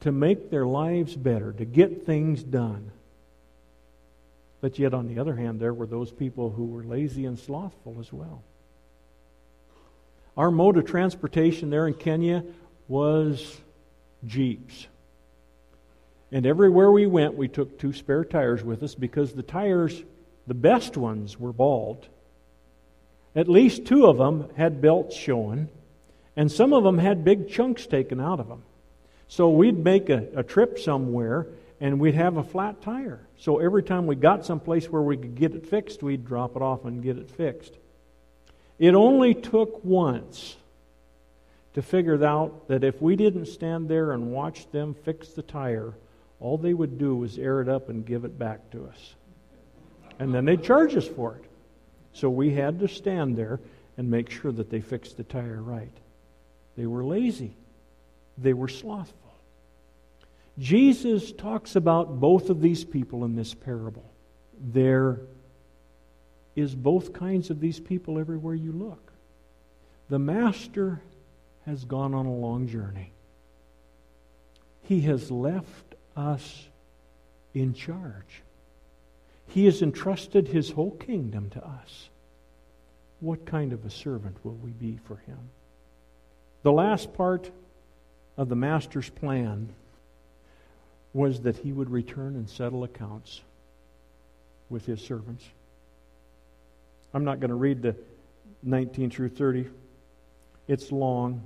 to 0.02 0.12
make 0.12 0.50
their 0.50 0.66
lives 0.66 1.16
better, 1.16 1.54
to 1.54 1.66
get 1.66 2.06
things 2.06 2.44
done. 2.44 2.92
But 4.60 4.78
yet, 4.78 4.94
on 4.94 5.08
the 5.08 5.20
other 5.20 5.36
hand, 5.36 5.60
there 5.60 5.74
were 5.74 5.86
those 5.86 6.12
people 6.12 6.52
who 6.52 6.66
were 6.66 6.84
lazy 6.84 7.26
and 7.26 7.40
slothful 7.40 7.98
as 8.00 8.12
well. 8.12 8.44
Our 10.36 10.52
mode 10.52 10.78
of 10.78 10.86
transportation 10.86 11.70
there 11.70 11.88
in 11.88 11.94
Kenya 11.94 12.44
was 12.92 13.58
Jeeps. 14.28 14.86
And 16.30 16.46
everywhere 16.46 16.92
we 16.92 17.08
went, 17.08 17.36
we 17.36 17.48
took 17.48 17.80
two 17.80 17.94
spare 17.94 18.26
tires 18.26 18.64
with 18.64 18.84
us 18.84 18.96
because 18.96 19.32
the 19.32 19.44
tires, 19.44 20.04
the 20.46 20.54
best 20.54 20.98
ones, 20.98 21.40
were 21.40 21.54
bald. 21.54 22.06
At 23.34 23.48
least 23.48 23.86
two 23.86 24.08
of 24.08 24.18
them 24.18 24.50
had 24.58 24.82
belts 24.82 25.16
showing, 25.16 25.70
and 26.36 26.52
some 26.52 26.74
of 26.74 26.84
them 26.84 26.98
had 26.98 27.24
big 27.24 27.50
chunks 27.50 27.88
taken 27.88 28.20
out 28.20 28.42
of 28.42 28.50
them. 28.50 28.64
So 29.30 29.50
we'd 29.50 29.82
make 29.82 30.10
a, 30.10 30.28
a 30.36 30.44
trip 30.44 30.78
somewhere 30.78 31.48
and 31.80 31.98
we'd 31.98 32.16
have 32.16 32.36
a 32.36 32.44
flat 32.44 32.82
tire. 32.82 33.22
So 33.38 33.60
every 33.60 33.84
time 33.84 34.06
we 34.06 34.18
got 34.18 34.46
someplace 34.46 34.90
where 34.90 35.02
we 35.02 35.16
could 35.16 35.36
get 35.36 35.56
it 35.56 35.66
fixed, 35.66 36.04
we'd 36.04 36.26
drop 36.26 36.58
it 36.58 36.62
off 36.62 36.84
and 36.84 37.02
get 37.02 37.18
it 37.18 37.32
fixed. 37.32 37.74
It 38.78 38.96
only 38.96 39.34
took 39.34 39.84
once 39.86 40.58
to 41.74 41.82
figure 41.82 42.24
out 42.26 42.68
that 42.68 42.84
if 42.84 43.02
we 43.02 43.16
didn't 43.16 43.46
stand 43.46 43.88
there 43.88 44.12
and 44.12 44.32
watch 44.32 44.70
them 44.72 44.94
fix 44.94 45.30
the 45.30 45.42
tire, 45.42 45.94
all 46.40 46.58
they 46.58 46.74
would 46.74 46.98
do 46.98 47.16
was 47.16 47.38
air 47.38 47.62
it 47.62 47.70
up 47.70 47.90
and 47.90 48.06
give 48.06 48.26
it 48.26 48.38
back 48.38 48.72
to 48.72 48.86
us. 48.86 49.16
And 50.20 50.34
then 50.34 50.46
they'd 50.46 50.64
charge 50.64 50.96
us 50.96 51.08
for 51.08 51.36
it. 51.36 51.46
So 52.14 52.30
we 52.30 52.54
had 52.54 52.80
to 52.80 52.88
stand 52.88 53.38
there 53.38 53.60
and 53.98 54.10
make 54.10 54.30
sure 54.30 54.52
that 54.52 54.70
they 54.70 54.82
fixed 54.82 55.18
the 55.18 55.24
tire 55.24 55.62
right. 55.62 55.92
They 56.76 56.86
were 56.86 57.04
lazy, 57.04 57.56
they 58.38 58.54
were 58.54 58.68
slothful. 58.68 59.18
Jesus 60.60 61.32
talks 61.32 61.76
about 61.76 62.20
both 62.20 62.50
of 62.50 62.62
these 62.62 62.84
people 62.84 63.24
in 63.24 63.36
this 63.36 63.54
parable. 63.54 64.12
There 64.60 65.22
is 66.56 66.76
both 66.76 67.14
kinds 67.14 67.50
of 67.50 67.60
these 67.60 67.80
people 67.80 68.20
everywhere 68.20 68.56
you 68.56 68.74
look. 68.74 69.12
The 70.10 70.20
master 70.20 71.02
has 71.66 71.86
gone 71.86 72.14
on 72.14 72.26
a 72.26 72.34
long 72.34 72.68
journey. 72.68 73.12
He 74.84 75.02
has 75.02 75.32
left 75.32 75.96
us 76.16 76.68
in 77.54 77.74
charge. 77.74 78.42
He 79.48 79.66
has 79.66 79.82
entrusted 79.82 80.48
his 80.48 80.72
whole 80.72 80.92
kingdom 80.92 81.50
to 81.52 81.66
us. 81.66 82.10
What 83.20 83.46
kind 83.46 83.74
of 83.74 83.86
a 83.86 83.90
servant 83.90 84.38
will 84.44 84.56
we 84.56 84.72
be 84.72 84.98
for 85.06 85.18
him? 85.18 85.38
The 86.64 86.72
last 86.72 87.14
part 87.14 87.52
of 88.38 88.50
the 88.50 88.56
master's 88.56 89.10
plan 89.10 89.70
was 91.14 91.42
that 91.42 91.58
he 91.58 91.72
would 91.72 91.90
return 91.90 92.36
and 92.36 92.50
settle 92.50 92.84
accounts 92.84 93.42
with 94.70 94.86
his 94.86 95.02
servants. 95.02 95.46
I'm 97.14 97.26
not 97.26 97.40
going 97.40 97.50
to 97.50 97.56
read 97.56 97.82
the 97.82 97.96
19 98.64 99.12
through 99.12 99.30
30. 99.30 99.68
It's 100.68 100.92
long. 100.92 101.44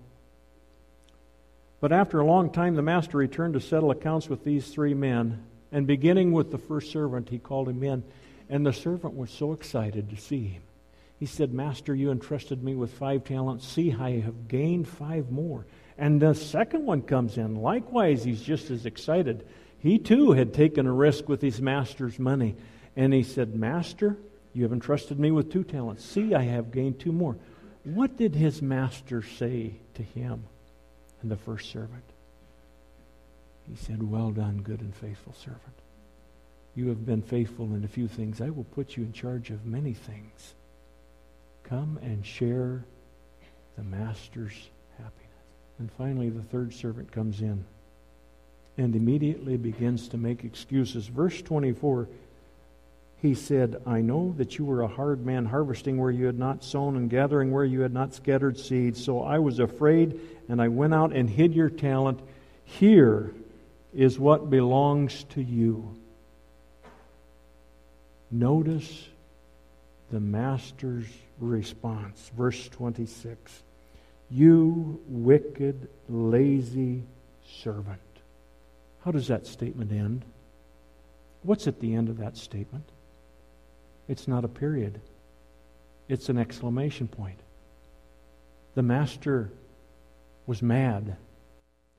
But 1.79 1.91
after 1.91 2.19
a 2.19 2.25
long 2.25 2.51
time, 2.51 2.75
the 2.75 2.81
master 2.81 3.17
returned 3.17 3.53
to 3.53 3.59
settle 3.59 3.91
accounts 3.91 4.29
with 4.29 4.43
these 4.43 4.67
three 4.67 4.93
men. 4.93 5.43
And 5.71 5.85
beginning 5.85 6.31
with 6.31 6.51
the 6.51 6.57
first 6.57 6.91
servant, 6.91 7.29
he 7.29 7.39
called 7.39 7.69
him 7.69 7.83
in. 7.83 8.03
And 8.49 8.65
the 8.65 8.73
servant 8.73 9.15
was 9.15 9.31
so 9.31 9.53
excited 9.53 10.09
to 10.09 10.15
see 10.15 10.45
him. 10.45 10.63
He 11.19 11.25
said, 11.25 11.53
Master, 11.53 11.95
you 11.95 12.11
entrusted 12.11 12.63
me 12.63 12.75
with 12.75 12.93
five 12.93 13.23
talents. 13.23 13.67
See, 13.67 13.93
I 13.93 14.19
have 14.19 14.47
gained 14.47 14.87
five 14.87 15.31
more. 15.31 15.65
And 15.97 16.21
the 16.21 16.33
second 16.33 16.85
one 16.85 17.01
comes 17.01 17.37
in. 17.37 17.55
Likewise, 17.55 18.23
he's 18.23 18.41
just 18.41 18.69
as 18.69 18.85
excited. 18.85 19.47
He 19.79 19.97
too 19.97 20.31
had 20.33 20.53
taken 20.53 20.87
a 20.87 20.93
risk 20.93 21.29
with 21.29 21.41
his 21.41 21.61
master's 21.61 22.19
money. 22.19 22.55
And 22.95 23.13
he 23.13 23.23
said, 23.23 23.55
Master, 23.55 24.17
you 24.53 24.63
have 24.63 24.73
entrusted 24.73 25.19
me 25.19 25.31
with 25.31 25.51
two 25.51 25.63
talents. 25.63 26.03
See, 26.03 26.33
I 26.33 26.43
have 26.43 26.71
gained 26.71 26.99
two 26.99 27.11
more. 27.11 27.37
What 27.83 28.17
did 28.17 28.35
his 28.35 28.61
master 28.61 29.21
say 29.21 29.75
to 29.93 30.03
him 30.03 30.43
and 31.25 31.31
the 31.31 31.43
first 31.43 31.71
servant? 31.71 32.03
He 33.67 33.75
said, 33.75 34.11
Well 34.11 34.29
done, 34.29 34.61
good 34.61 34.81
and 34.81 34.93
faithful 34.93 35.33
servant. 35.33 35.81
You 36.75 36.89
have 36.89 37.03
been 37.03 37.23
faithful 37.23 37.73
in 37.73 37.83
a 37.83 37.87
few 37.87 38.07
things. 38.07 38.41
I 38.41 38.51
will 38.51 38.65
put 38.65 38.95
you 38.95 39.03
in 39.03 39.11
charge 39.11 39.49
of 39.49 39.65
many 39.65 39.93
things. 39.93 40.53
Come 41.63 41.97
and 42.03 42.23
share 42.23 42.85
the 43.75 43.83
master's 43.83 44.53
happiness. 44.99 45.25
And 45.79 45.91
finally, 45.93 46.29
the 46.29 46.43
third 46.43 46.75
servant 46.75 47.11
comes 47.11 47.41
in 47.41 47.65
and 48.77 48.95
immediately 48.95 49.57
begins 49.57 50.07
to 50.09 50.17
make 50.17 50.43
excuses. 50.43 51.07
Verse 51.07 51.41
24, 51.41 52.07
he 53.25 53.33
said, 53.33 53.81
I 53.85 54.01
know 54.01 54.33
that 54.37 54.57
you 54.57 54.65
were 54.65 54.81
a 54.81 54.87
hard 54.87 55.25
man, 55.25 55.45
harvesting 55.45 55.97
where 55.97 56.11
you 56.11 56.27
had 56.27 56.37
not 56.37 56.63
sown 56.63 56.95
and 56.95 57.09
gathering 57.09 57.51
where 57.51 57.65
you 57.65 57.81
had 57.81 57.93
not 57.93 58.13
scattered 58.13 58.57
seed. 58.59 58.95
So 58.95 59.21
I 59.21 59.39
was 59.39 59.59
afraid, 59.59 60.19
and 60.47 60.61
I 60.61 60.67
went 60.67 60.93
out 60.93 61.11
and 61.11 61.29
hid 61.29 61.55
your 61.55 61.69
talent. 61.69 62.19
Here 62.63 63.33
is 63.93 64.19
what 64.19 64.49
belongs 64.49 65.23
to 65.31 65.41
you. 65.41 65.97
Notice 68.29 69.07
the 70.11 70.19
master's 70.19 71.07
response. 71.39 72.31
Verse 72.37 72.69
26 72.69 73.63
You 74.29 75.01
wicked, 75.07 75.89
lazy 76.09 77.03
servant. 77.63 77.99
How 79.03 79.11
does 79.11 79.27
that 79.29 79.47
statement 79.47 79.91
end? 79.91 80.25
What's 81.43 81.67
at 81.67 81.79
the 81.79 81.95
end 81.95 82.09
of 82.09 82.17
that 82.17 82.37
statement? 82.37 82.89
It's 84.07 84.27
not 84.27 84.45
a 84.45 84.49
period, 84.49 85.01
it's 86.07 86.29
an 86.29 86.37
exclamation 86.37 87.07
point. 87.07 87.39
The 88.75 88.83
master 88.83 89.51
was 90.45 90.61
mad. 90.61 91.15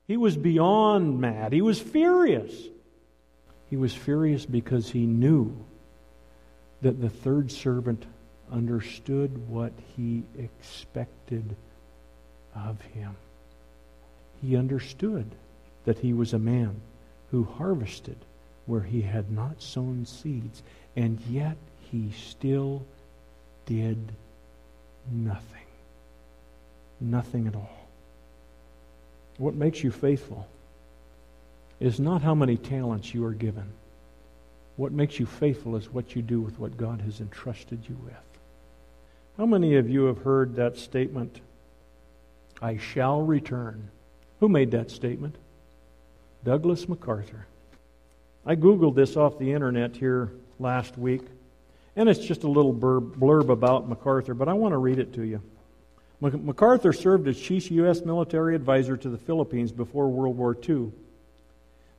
He 0.07 0.15
was 0.15 0.37
beyond 0.37 1.19
mad. 1.19 1.51
He 1.51 1.61
was 1.61 1.79
furious. 1.79 2.53
He 3.69 3.75
was 3.75 3.93
furious 3.93 4.45
because 4.45 4.89
he 4.89 5.05
knew 5.05 5.53
that 6.81 7.01
the 7.01 7.09
third 7.09 7.51
servant 7.51 8.05
understood 8.51 9.49
what 9.49 9.73
he 9.95 10.23
expected 10.37 11.55
of 12.55 12.79
him. 12.81 13.15
He 14.41 14.55
understood 14.55 15.25
that 15.83 15.99
he 15.99 16.13
was 16.13 16.33
a 16.33 16.39
man 16.39 16.79
who 17.31 17.43
harvested 17.43 18.17
where 18.65 18.81
he 18.81 19.01
had 19.01 19.31
not 19.31 19.61
sown 19.61 20.05
seeds, 20.05 20.63
and 20.95 21.19
yet 21.29 21.57
he 21.91 22.11
still 22.11 22.85
did 23.65 23.97
nothing. 25.11 25.65
Nothing 26.99 27.47
at 27.47 27.55
all. 27.55 27.87
What 29.37 29.53
makes 29.53 29.83
you 29.83 29.91
faithful 29.91 30.47
is 31.79 31.99
not 31.99 32.21
how 32.21 32.33
many 32.33 32.57
talents 32.57 33.13
you 33.13 33.23
are 33.25 33.33
given. 33.33 33.71
What 34.77 34.91
makes 34.91 35.19
you 35.19 35.25
faithful 35.25 35.75
is 35.75 35.91
what 35.91 36.15
you 36.15 36.21
do 36.21 36.41
with 36.41 36.59
what 36.59 36.77
God 36.77 37.01
has 37.01 37.19
entrusted 37.19 37.79
you 37.87 37.97
with. 38.03 38.13
How 39.37 39.45
many 39.45 39.75
of 39.75 39.89
you 39.89 40.05
have 40.05 40.19
heard 40.19 40.55
that 40.55 40.77
statement, 40.77 41.41
I 42.61 42.77
shall 42.77 43.21
return? 43.21 43.89
Who 44.39 44.49
made 44.49 44.71
that 44.71 44.89
statement? 44.89 45.35
Douglas 46.43 46.89
MacArthur. 46.89 47.45
I 48.45 48.55
Googled 48.55 48.95
this 48.95 49.17
off 49.17 49.37
the 49.37 49.51
internet 49.51 49.95
here 49.95 50.31
last 50.59 50.97
week, 50.97 51.21
and 51.97 52.07
it's 52.07 52.23
just 52.23 52.43
a 52.43 52.47
little 52.47 52.73
blurb 52.73 53.49
about 53.49 53.89
MacArthur, 53.89 54.35
but 54.35 54.47
I 54.47 54.53
want 54.53 54.73
to 54.73 54.77
read 54.77 54.99
it 54.99 55.13
to 55.15 55.23
you. 55.23 55.41
MacArthur 56.21 56.93
served 56.93 57.27
as 57.27 57.39
chief 57.39 57.71
U.S. 57.71 58.05
military 58.05 58.55
advisor 58.55 58.95
to 58.95 59.09
the 59.09 59.17
Philippines 59.17 59.71
before 59.71 60.07
World 60.07 60.37
War 60.37 60.55
II. 60.67 60.91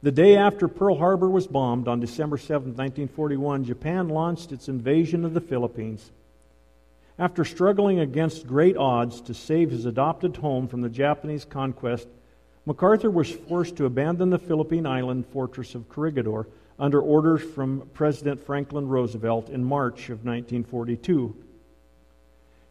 The 0.05 0.13
day 0.13 0.37
after 0.37 0.69
Pearl 0.69 0.97
Harbor 0.97 1.29
was 1.29 1.49
bombed 1.49 1.89
on 1.89 1.99
December 1.99 2.39
7, 2.39 2.69
1941, 2.69 3.65
Japan 3.65 4.09
launched 4.09 4.53
its 4.53 4.69
invasion 4.69 5.25
of 5.25 5.35
the 5.35 5.41
Philippines. 5.41 6.13
After 7.19 7.45
struggling 7.45 7.99
against 7.99 8.47
great 8.47 8.77
odds 8.77 9.21
to 9.23 9.35
save 9.35 9.73
his 9.73 9.85
adopted 9.85 10.37
home 10.37 10.69
from 10.69 10.81
the 10.81 10.89
Japanese 10.89 11.45
conquest, 11.45 12.07
MacArthur 12.67 13.11
was 13.11 13.33
forced 13.33 13.75
to 13.77 13.87
abandon 13.87 14.31
the 14.31 14.39
Philippine 14.39 14.87
island 14.87 15.27
fortress 15.27 15.75
of 15.75 15.89
Corregidor 15.89 16.47
under 16.79 17.01
orders 17.01 17.43
from 17.43 17.88
President 17.93 18.41
Franklin 18.41 18.88
Roosevelt 18.88 19.49
in 19.49 19.64
March 19.64 20.11
of 20.11 20.25
1942. 20.25 21.35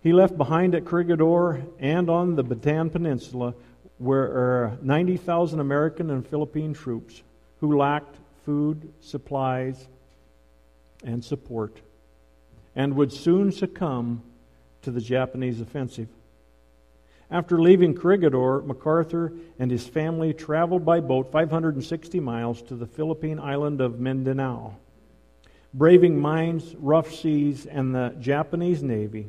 He 0.01 0.13
left 0.13 0.37
behind 0.37 0.75
at 0.75 0.85
Corregidor 0.85 1.61
and 1.79 2.09
on 2.09 2.35
the 2.35 2.43
Bataan 2.43 2.91
Peninsula 2.91 3.53
were 3.99 4.71
uh, 4.73 4.77
90,000 4.81 5.59
American 5.59 6.11
and 6.11 6.25
Philippine 6.25 6.73
troops 6.73 7.23
who 7.59 7.77
lacked 7.77 8.15
food, 8.45 8.93
supplies, 9.01 9.87
and 11.03 11.23
support, 11.23 11.81
and 12.75 12.95
would 12.95 13.11
soon 13.11 13.51
succumb 13.51 14.21
to 14.83 14.91
the 14.91 15.01
Japanese 15.01 15.59
offensive. 15.59 16.07
After 17.29 17.59
leaving 17.59 17.93
Corregidor, 17.93 18.61
MacArthur 18.61 19.33
and 19.59 19.69
his 19.69 19.85
family 19.85 20.33
traveled 20.33 20.85
by 20.85 21.01
boat 21.01 21.31
560 21.31 22.19
miles 22.19 22.61
to 22.63 22.75
the 22.75 22.85
Philippine 22.85 23.39
island 23.39 23.81
of 23.81 23.99
Mindanao. 23.99 24.77
Braving 25.73 26.19
mines, 26.19 26.73
rough 26.77 27.13
seas, 27.13 27.65
and 27.65 27.93
the 27.93 28.15
Japanese 28.19 28.81
Navy, 28.81 29.27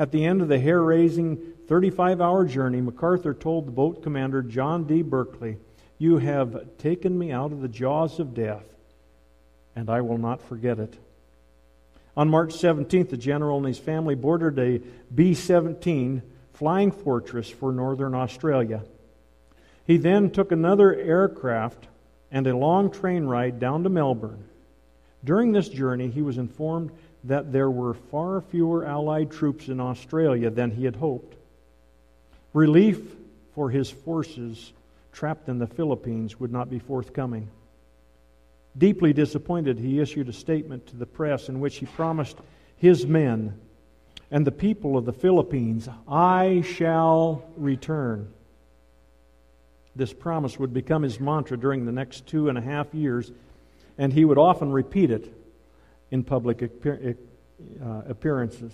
at 0.00 0.12
the 0.12 0.24
end 0.24 0.40
of 0.40 0.48
the 0.48 0.58
hair 0.58 0.82
raising 0.82 1.36
35 1.68 2.22
hour 2.22 2.46
journey, 2.46 2.80
MacArthur 2.80 3.34
told 3.34 3.66
the 3.66 3.70
boat 3.72 4.02
commander, 4.02 4.42
John 4.42 4.84
D. 4.84 5.02
Bulkeley, 5.02 5.58
You 5.98 6.16
have 6.16 6.78
taken 6.78 7.18
me 7.18 7.32
out 7.32 7.52
of 7.52 7.60
the 7.60 7.68
jaws 7.68 8.18
of 8.18 8.32
death, 8.32 8.64
and 9.76 9.90
I 9.90 10.00
will 10.00 10.16
not 10.16 10.40
forget 10.40 10.78
it. 10.78 10.96
On 12.16 12.30
March 12.30 12.54
17th, 12.54 13.10
the 13.10 13.18
general 13.18 13.58
and 13.58 13.66
his 13.66 13.78
family 13.78 14.14
boarded 14.14 14.58
a 14.58 14.78
B 15.14 15.34
17 15.34 16.22
Flying 16.60 16.90
Fortress 16.90 17.48
for 17.48 17.72
northern 17.72 18.14
Australia. 18.14 18.82
He 19.86 19.96
then 19.96 20.30
took 20.30 20.52
another 20.52 20.94
aircraft 20.94 21.88
and 22.30 22.46
a 22.46 22.54
long 22.54 22.90
train 22.90 23.24
ride 23.24 23.58
down 23.58 23.82
to 23.84 23.88
Melbourne. 23.88 24.44
During 25.24 25.52
this 25.52 25.70
journey, 25.70 26.08
he 26.08 26.20
was 26.20 26.36
informed 26.36 26.90
that 27.24 27.50
there 27.50 27.70
were 27.70 27.94
far 27.94 28.42
fewer 28.42 28.84
Allied 28.84 29.30
troops 29.30 29.68
in 29.68 29.80
Australia 29.80 30.50
than 30.50 30.72
he 30.72 30.84
had 30.84 30.96
hoped. 30.96 31.34
Relief 32.52 33.00
for 33.54 33.70
his 33.70 33.88
forces 33.90 34.74
trapped 35.12 35.48
in 35.48 35.58
the 35.58 35.66
Philippines 35.66 36.38
would 36.38 36.52
not 36.52 36.68
be 36.68 36.78
forthcoming. 36.78 37.48
Deeply 38.76 39.14
disappointed, 39.14 39.78
he 39.78 39.98
issued 39.98 40.28
a 40.28 40.34
statement 40.34 40.88
to 40.88 40.96
the 40.96 41.06
press 41.06 41.48
in 41.48 41.58
which 41.58 41.78
he 41.78 41.86
promised 41.86 42.36
his 42.76 43.06
men 43.06 43.58
and 44.30 44.46
the 44.46 44.52
people 44.52 44.96
of 44.96 45.04
the 45.04 45.12
Philippines, 45.12 45.88
I 46.08 46.62
shall 46.62 47.44
return. 47.56 48.32
This 49.96 50.12
promise 50.12 50.58
would 50.58 50.72
become 50.72 51.02
his 51.02 51.18
mantra 51.18 51.56
during 51.56 51.84
the 51.84 51.92
next 51.92 52.26
two 52.26 52.48
and 52.48 52.56
a 52.56 52.60
half 52.60 52.94
years, 52.94 53.32
and 53.98 54.12
he 54.12 54.24
would 54.24 54.38
often 54.38 54.70
repeat 54.70 55.10
it 55.10 55.32
in 56.10 56.22
public 56.22 56.62
uh, 56.62 58.02
appearances. 58.08 58.72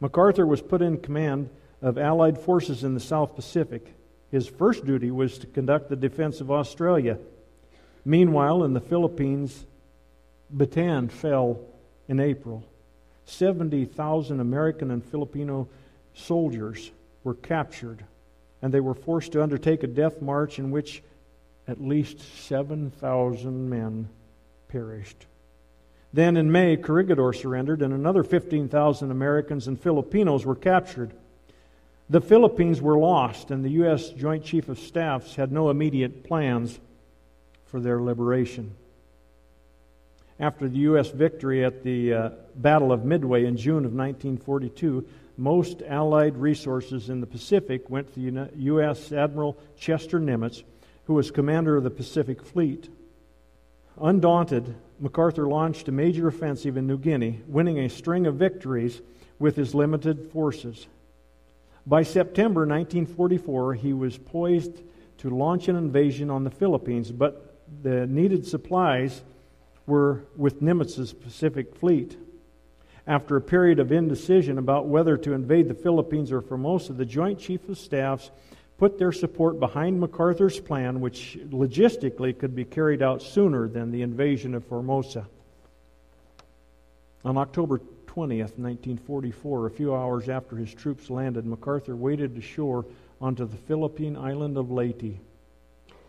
MacArthur 0.00 0.46
was 0.46 0.62
put 0.62 0.80
in 0.80 0.98
command 0.98 1.50
of 1.82 1.98
Allied 1.98 2.38
forces 2.38 2.84
in 2.84 2.94
the 2.94 3.00
South 3.00 3.34
Pacific. 3.34 3.94
His 4.30 4.46
first 4.46 4.84
duty 4.86 5.10
was 5.10 5.38
to 5.38 5.46
conduct 5.46 5.88
the 5.88 5.96
defense 5.96 6.40
of 6.40 6.50
Australia. 6.50 7.18
Meanwhile, 8.04 8.64
in 8.64 8.74
the 8.74 8.80
Philippines, 8.80 9.66
Bataan 10.54 11.10
fell 11.10 11.60
in 12.08 12.20
April. 12.20 12.64
70,000 13.26 14.40
American 14.40 14.90
and 14.90 15.04
Filipino 15.04 15.68
soldiers 16.14 16.90
were 17.22 17.34
captured, 17.34 18.04
and 18.62 18.72
they 18.72 18.80
were 18.80 18.94
forced 18.94 19.32
to 19.32 19.42
undertake 19.42 19.82
a 19.82 19.88
death 19.88 20.20
march 20.20 20.58
in 20.58 20.70
which 20.70 21.02
at 21.66 21.80
least 21.80 22.20
7,000 22.46 23.68
men 23.68 24.08
perished. 24.68 25.26
Then 26.12 26.36
in 26.36 26.52
May, 26.52 26.76
Corregidor 26.76 27.32
surrendered, 27.32 27.82
and 27.82 27.92
another 27.92 28.22
15,000 28.22 29.10
Americans 29.10 29.66
and 29.66 29.80
Filipinos 29.80 30.46
were 30.46 30.54
captured. 30.54 31.12
The 32.08 32.20
Philippines 32.20 32.80
were 32.80 32.98
lost, 32.98 33.50
and 33.50 33.64
the 33.64 33.70
U.S. 33.70 34.10
Joint 34.10 34.44
Chief 34.44 34.68
of 34.68 34.78
Staffs 34.78 35.34
had 35.36 35.50
no 35.50 35.70
immediate 35.70 36.22
plans 36.22 36.78
for 37.64 37.80
their 37.80 38.00
liberation 38.00 38.76
after 40.40 40.68
the 40.68 40.78
U.S. 40.78 41.10
victory 41.10 41.64
at 41.64 41.82
the 41.82 42.12
uh, 42.12 42.30
Battle 42.56 42.92
of 42.92 43.04
Midway 43.04 43.44
in 43.44 43.56
June 43.56 43.84
of 43.84 43.92
1942, 43.92 45.06
most 45.36 45.82
Allied 45.82 46.36
resources 46.36 47.08
in 47.08 47.20
the 47.20 47.26
Pacific 47.26 47.88
went 47.88 48.12
to 48.14 48.48
U.S. 48.56 49.12
Admiral 49.12 49.56
Chester 49.78 50.18
Nimitz, 50.18 50.62
who 51.04 51.14
was 51.14 51.30
commander 51.30 51.76
of 51.76 51.84
the 51.84 51.90
Pacific 51.90 52.42
Fleet. 52.42 52.88
Undaunted, 54.00 54.74
MacArthur 55.00 55.46
launched 55.46 55.88
a 55.88 55.92
major 55.92 56.28
offensive 56.28 56.76
in 56.76 56.86
New 56.86 56.98
Guinea, 56.98 57.40
winning 57.46 57.78
a 57.78 57.88
string 57.88 58.26
of 58.26 58.36
victories 58.36 59.00
with 59.38 59.56
his 59.56 59.74
limited 59.74 60.30
forces. 60.32 60.86
By 61.86 62.02
September 62.02 62.60
1944, 62.60 63.74
he 63.74 63.92
was 63.92 64.16
poised 64.16 64.82
to 65.18 65.30
launch 65.30 65.68
an 65.68 65.76
invasion 65.76 66.30
on 66.30 66.44
the 66.44 66.50
Philippines, 66.50 67.12
but 67.12 67.60
the 67.82 68.06
needed 68.06 68.46
supplies 68.46 69.22
were 69.86 70.24
with 70.36 70.62
Nimitz's 70.62 71.12
Pacific 71.12 71.74
Fleet. 71.74 72.16
After 73.06 73.36
a 73.36 73.40
period 73.40 73.80
of 73.80 73.92
indecision 73.92 74.56
about 74.56 74.86
whether 74.86 75.16
to 75.18 75.34
invade 75.34 75.68
the 75.68 75.74
Philippines 75.74 76.32
or 76.32 76.40
Formosa, 76.40 76.94
the 76.94 77.04
Joint 77.04 77.38
Chief 77.38 77.68
of 77.68 77.78
Staffs 77.78 78.30
put 78.78 78.98
their 78.98 79.12
support 79.12 79.60
behind 79.60 80.00
MacArthur's 80.00 80.58
plan, 80.58 81.00
which 81.00 81.38
logistically 81.50 82.36
could 82.36 82.54
be 82.54 82.64
carried 82.64 83.02
out 83.02 83.22
sooner 83.22 83.68
than 83.68 83.90
the 83.90 84.02
invasion 84.02 84.54
of 84.54 84.64
Formosa. 84.64 85.26
On 87.24 87.36
October 87.36 87.78
20th, 88.06 88.58
1944, 88.58 89.66
a 89.66 89.70
few 89.70 89.94
hours 89.94 90.28
after 90.28 90.56
his 90.56 90.72
troops 90.72 91.10
landed, 91.10 91.44
MacArthur 91.44 91.96
waded 91.96 92.36
ashore 92.36 92.84
onto 93.20 93.46
the 93.46 93.56
Philippine 93.56 94.16
island 94.16 94.56
of 94.56 94.70
Leyte. 94.70 95.18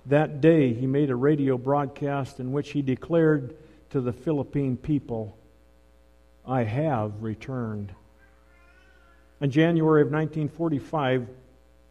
That 0.06 0.40
day, 0.40 0.74
he 0.74 0.86
made 0.86 1.10
a 1.10 1.16
radio 1.16 1.58
broadcast 1.58 2.40
in 2.40 2.52
which 2.52 2.72
he 2.72 2.82
declared 2.82 3.56
to 3.96 4.02
the 4.02 4.12
Philippine 4.12 4.76
people, 4.76 5.38
I 6.46 6.64
have 6.64 7.24
returned. 7.24 7.94
In 9.40 9.52
January 9.52 10.02
of 10.02 10.08
1945, 10.08 11.26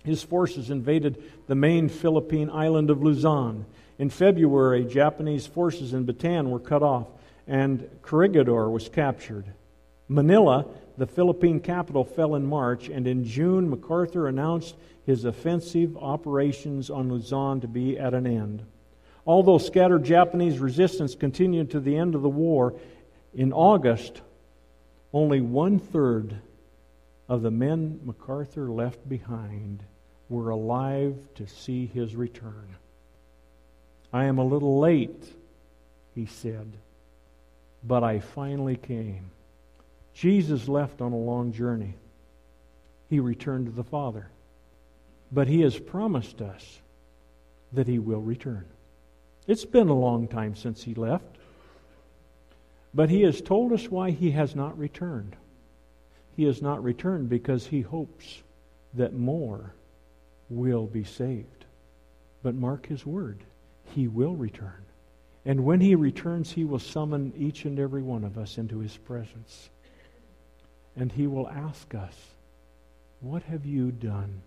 his 0.05 0.23
forces 0.23 0.69
invaded 0.69 1.25
the 1.47 1.55
main 1.55 1.89
Philippine 1.89 2.51
island 2.51 2.91
of 2.91 3.03
Luzon. 3.03 3.65
In 3.99 4.11
February, 4.11 4.85
Japanese 4.85 5.47
forces 5.47 5.95
in 5.95 6.05
Bataan 6.05 6.51
were 6.51 6.61
cut 6.61 6.83
off, 6.83 7.07
and 7.49 7.89
Corregidor 8.03 8.69
was 8.69 8.91
captured. 8.91 9.47
Manila 10.07 10.67
the 10.99 11.07
Philippine 11.07 11.59
capital 11.59 12.05
fell 12.05 12.35
in 12.35 12.45
March, 12.45 12.91
and 12.91 13.07
in 13.07 13.25
June, 13.25 13.71
MacArthur 13.71 14.29
announced 14.29 14.75
his 15.07 15.25
offensive 15.25 15.97
operations 15.97 16.91
on 16.91 17.09
Luzon 17.09 17.63
to 17.63 17.67
be 17.67 17.99
at 17.99 18.13
an 18.13 18.27
end. 18.27 18.63
Although 19.27 19.59
scattered 19.59 20.05
Japanese 20.05 20.59
resistance 20.59 21.15
continued 21.15 21.71
to 21.71 21.81
the 21.81 21.97
end 21.97 22.15
of 22.15 22.23
the 22.23 22.29
war, 22.29 22.75
in 23.35 23.53
August, 23.53 24.21
only 25.13 25.41
one 25.41 25.79
third 25.79 26.37
of 27.29 27.43
the 27.43 27.51
men 27.51 28.01
MacArthur 28.05 28.71
left 28.71 29.09
behind 29.09 29.83
were 30.29 30.51
alive 30.51 31.17
to 31.37 31.47
see 31.47 31.87
his 31.87 32.15
return. 32.15 32.77
I 34.13 34.25
am 34.25 34.39
a 34.39 34.45
little 34.45 34.79
late, 34.79 35.25
he 36.15 36.27
said, 36.27 36.71
but 37.83 38.05
I 38.05 38.21
finally 38.21 38.77
came. 38.77 39.31
Jesus 40.13 40.69
left 40.69 41.01
on 41.01 41.13
a 41.13 41.17
long 41.17 41.53
journey. 41.53 41.95
He 43.11 43.21
returned 43.21 43.67
to 43.67 43.73
the 43.73 43.85
Father. 43.85 44.29
But 45.33 45.49
he 45.49 45.63
has 45.63 45.79
promised 45.79 46.41
us 46.41 46.81
that 47.73 47.89
he 47.89 47.99
will 47.99 48.21
return. 48.21 48.65
It's 49.47 49.65
been 49.65 49.89
a 49.89 49.99
long 49.99 50.29
time 50.29 50.55
since 50.55 50.83
he 50.83 50.95
left. 50.95 51.39
But 52.95 53.11
he 53.11 53.23
has 53.23 53.41
told 53.41 53.73
us 53.73 53.91
why 53.91 54.11
he 54.13 54.31
has 54.31 54.55
not 54.55 54.79
returned. 54.79 55.37
He 56.37 56.45
has 56.45 56.63
not 56.63 56.83
returned 56.83 57.29
because 57.29 57.67
he 57.67 57.81
hopes 57.81 58.43
that 58.95 59.13
more 59.13 59.75
will 60.49 60.87
be 60.87 61.05
saved. 61.05 61.65
But 62.43 62.55
mark 62.55 62.87
his 62.87 63.05
word, 63.05 63.41
he 63.85 64.07
will 64.07 64.37
return. 64.37 64.85
And 65.45 65.65
when 65.65 65.81
he 65.81 65.95
returns, 65.95 66.53
he 66.53 66.65
will 66.65 66.79
summon 66.79 67.33
each 67.37 67.65
and 67.65 67.79
every 67.79 68.03
one 68.03 68.25
of 68.25 68.39
us 68.39 68.59
into 68.59 68.79
his 68.79 68.97
presence. 68.97 69.71
And 70.97 71.11
he 71.11 71.27
will 71.27 71.49
ask 71.49 71.95
us, 71.95 72.15
What 73.21 73.43
have 73.45 73.67
you 73.67 73.91
done 73.91 74.43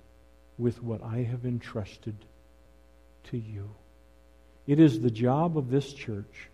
with 0.58 0.82
what 0.82 1.04
I 1.04 1.24
have 1.24 1.46
entrusted 1.46 2.16
to 3.26 3.38
you? 3.38 3.70
It 4.68 4.80
is 4.80 5.00
the 5.00 5.12
job 5.12 5.58
of 5.58 5.70
this 5.70 5.94
church. 5.94 6.50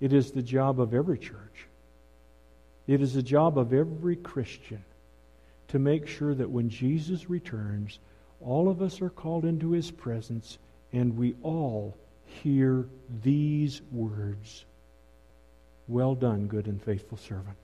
It 0.00 0.12
is 0.12 0.32
the 0.32 0.42
job 0.42 0.80
of 0.80 0.92
every 0.92 1.18
church. 1.18 1.66
It 2.86 3.00
is 3.00 3.14
the 3.14 3.22
job 3.22 3.58
of 3.58 3.72
every 3.72 4.16
Christian 4.16 4.84
to 5.68 5.78
make 5.78 6.06
sure 6.06 6.34
that 6.34 6.50
when 6.50 6.68
Jesus 6.68 7.30
returns, 7.30 7.98
all 8.40 8.68
of 8.68 8.82
us 8.82 9.00
are 9.00 9.10
called 9.10 9.44
into 9.44 9.70
his 9.72 9.90
presence 9.90 10.58
and 10.92 11.16
we 11.16 11.34
all 11.42 11.96
hear 12.24 12.86
these 13.22 13.82
words 13.92 14.64
Well 15.88 16.16
done, 16.16 16.48
good 16.48 16.66
and 16.66 16.82
faithful 16.82 17.18
servant. 17.18 17.56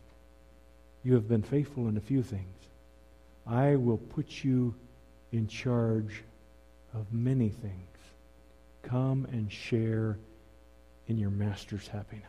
You 1.02 1.14
have 1.14 1.28
been 1.28 1.42
faithful 1.42 1.88
in 1.88 1.96
a 1.96 2.00
few 2.00 2.22
things. 2.22 2.46
I 3.46 3.74
will 3.74 3.98
put 3.98 4.44
you 4.44 4.74
in 5.33 5.48
charge 5.48 6.22
of 6.94 7.12
many 7.12 7.48
things. 7.48 7.91
Come 8.83 9.27
and 9.33 9.51
share 9.51 10.18
in 11.09 11.18
your 11.18 11.31
master's 11.31 11.88
happiness. 11.88 12.27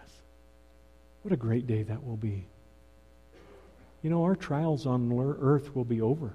What 1.22 1.34
a 1.34 1.38
great 1.38 1.68
day 1.68 1.84
that 1.84 2.04
will 2.04 2.18
be. 2.18 2.48
You 4.02 4.10
know, 4.10 4.24
our 4.24 4.36
trials 4.36 4.86
on 4.86 5.12
earth 5.14 5.76
will 5.76 5.86
be 5.86 6.02
over. 6.02 6.34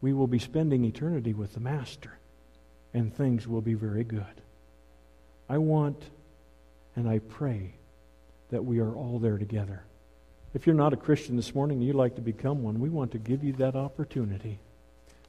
We 0.00 0.12
will 0.12 0.26
be 0.26 0.38
spending 0.38 0.84
eternity 0.84 1.34
with 1.34 1.54
the 1.54 1.60
Master, 1.60 2.18
and 2.92 3.14
things 3.14 3.46
will 3.46 3.60
be 3.60 3.74
very 3.74 4.04
good. 4.04 4.40
I 5.48 5.58
want 5.58 6.02
and 6.96 7.08
I 7.08 7.18
pray 7.18 7.74
that 8.50 8.64
we 8.64 8.78
are 8.78 8.94
all 8.94 9.18
there 9.18 9.38
together. 9.38 9.82
If 10.54 10.66
you're 10.66 10.76
not 10.76 10.92
a 10.92 10.96
Christian 10.96 11.36
this 11.36 11.54
morning 11.54 11.78
and 11.78 11.86
you'd 11.86 11.96
like 11.96 12.14
to 12.14 12.22
become 12.22 12.62
one, 12.62 12.78
we 12.78 12.88
want 12.88 13.12
to 13.12 13.18
give 13.18 13.42
you 13.42 13.52
that 13.54 13.74
opportunity. 13.74 14.60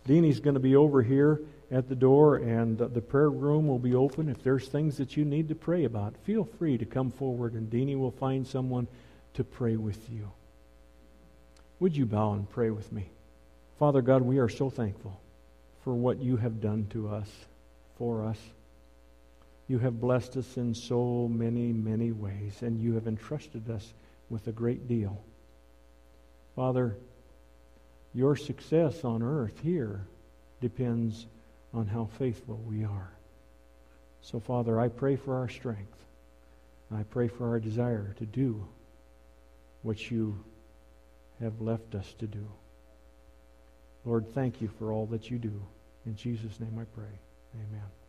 Deanie's 0.07 0.39
going 0.39 0.53
to 0.53 0.59
be 0.59 0.75
over 0.75 1.01
here 1.01 1.41
at 1.71 1.89
the 1.89 1.95
door, 1.95 2.35
and 2.37 2.77
the 2.77 3.01
prayer 3.01 3.29
room 3.29 3.67
will 3.67 3.79
be 3.79 3.95
open. 3.95 4.29
If 4.29 4.43
there's 4.43 4.67
things 4.67 4.97
that 4.97 5.17
you 5.17 5.25
need 5.25 5.49
to 5.49 5.55
pray 5.55 5.83
about, 5.83 6.15
feel 6.23 6.43
free 6.43 6.77
to 6.77 6.85
come 6.85 7.11
forward, 7.11 7.53
and 7.53 7.69
Deanie 7.69 7.97
will 7.97 8.11
find 8.11 8.45
someone 8.45 8.87
to 9.33 9.43
pray 9.43 9.75
with 9.75 10.09
you. 10.09 10.31
Would 11.79 11.97
you 11.97 12.05
bow 12.05 12.33
and 12.33 12.49
pray 12.49 12.69
with 12.69 12.91
me? 12.91 13.09
Father 13.79 14.01
God, 14.01 14.21
we 14.21 14.37
are 14.37 14.47
so 14.47 14.69
thankful 14.69 15.19
for 15.83 15.93
what 15.93 16.19
you 16.19 16.37
have 16.37 16.61
done 16.61 16.87
to 16.91 17.09
us, 17.09 17.29
for 17.97 18.25
us. 18.25 18.37
You 19.67 19.79
have 19.79 19.99
blessed 19.99 20.37
us 20.37 20.57
in 20.57 20.73
so 20.73 21.27
many, 21.27 21.73
many 21.73 22.11
ways, 22.11 22.61
and 22.61 22.79
you 22.79 22.93
have 22.93 23.07
entrusted 23.07 23.69
us 23.69 23.93
with 24.29 24.47
a 24.47 24.51
great 24.51 24.87
deal. 24.87 25.21
Father, 26.55 26.95
your 28.13 28.35
success 28.35 29.03
on 29.03 29.21
earth 29.21 29.59
here 29.61 30.01
depends 30.61 31.25
on 31.75 31.87
how 31.87 32.09
faithful 32.17 32.57
we 32.65 32.83
are. 32.83 33.11
So, 34.21 34.39
Father, 34.39 34.79
I 34.79 34.87
pray 34.87 35.17
for 35.17 35.35
our 35.35 35.49
strength. 35.49 35.97
I 36.91 37.03
pray 37.03 37.27
for 37.27 37.49
our 37.49 37.59
desire 37.59 38.15
to 38.17 38.25
do 38.25 38.65
what 39.81 40.09
you 40.09 40.43
have 41.41 41.61
left 41.61 41.93
us 41.93 42.13
to 42.19 42.27
do. 42.27 42.47
Lord, 44.05 44.33
thank 44.33 44.61
you 44.61 44.69
for 44.79 44.91
all 44.91 45.05
that 45.07 45.29
you 45.29 45.37
do. 45.37 45.61
In 46.05 46.15
Jesus' 46.15 46.59
name 46.59 46.77
I 46.79 46.85
pray. 46.95 47.19
Amen. 47.55 48.04